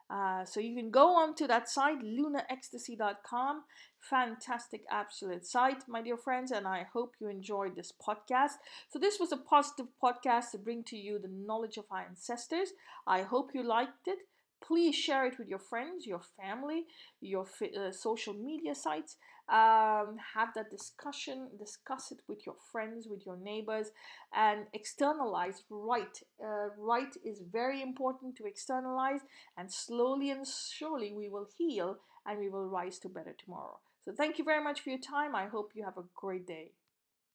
Uh, 0.09 0.45
so 0.45 0.59
you 0.59 0.75
can 0.75 0.91
go 0.91 1.15
on 1.15 1.33
to 1.35 1.47
that 1.47 1.67
site, 1.69 1.99
lunaecstasy.com. 2.03 3.63
Fantastic, 3.99 4.83
absolute 4.91 5.45
site, 5.45 5.83
my 5.87 6.01
dear 6.01 6.17
friends, 6.17 6.51
and 6.51 6.67
I 6.67 6.85
hope 6.93 7.15
you 7.19 7.27
enjoyed 7.27 7.75
this 7.75 7.91
podcast. 7.91 8.57
So 8.89 8.99
this 8.99 9.19
was 9.19 9.31
a 9.31 9.37
positive 9.37 9.87
podcast 10.03 10.51
to 10.51 10.59
bring 10.59 10.83
to 10.85 10.97
you 10.97 11.17
the 11.17 11.27
knowledge 11.27 11.77
of 11.77 11.85
our 11.89 12.05
ancestors. 12.07 12.69
I 13.07 13.23
hope 13.23 13.51
you 13.55 13.63
liked 13.63 14.07
it. 14.07 14.19
Please 14.63 14.95
share 14.95 15.25
it 15.25 15.37
with 15.37 15.47
your 15.47 15.59
friends, 15.59 16.05
your 16.05 16.21
family, 16.39 16.85
your 17.19 17.45
uh, 17.61 17.91
social 17.91 18.33
media 18.33 18.75
sites. 18.75 19.17
Um, 19.47 20.17
have 20.33 20.53
that 20.55 20.71
discussion, 20.71 21.49
discuss 21.59 22.11
it 22.11 22.19
with 22.27 22.45
your 22.45 22.55
friends, 22.71 23.07
with 23.07 23.25
your 23.25 23.37
neighbors, 23.37 23.91
and 24.33 24.65
externalize 24.73 25.63
right. 25.69 26.19
Uh, 26.43 26.69
right 26.77 27.15
is 27.23 27.41
very 27.51 27.81
important 27.81 28.35
to 28.37 28.45
externalize, 28.45 29.21
and 29.57 29.71
slowly 29.71 30.31
and 30.31 30.47
surely 30.47 31.13
we 31.13 31.29
will 31.29 31.47
heal 31.57 31.97
and 32.25 32.39
we 32.39 32.49
will 32.49 32.67
rise 32.67 32.97
to 32.99 33.09
better 33.09 33.35
tomorrow. 33.37 33.77
So, 34.03 34.11
thank 34.11 34.39
you 34.39 34.43
very 34.43 34.63
much 34.63 34.81
for 34.81 34.89
your 34.89 34.99
time. 34.99 35.35
I 35.35 35.45
hope 35.45 35.71
you 35.75 35.83
have 35.83 35.97
a 35.97 36.05
great 36.15 36.47
day. 36.47 36.71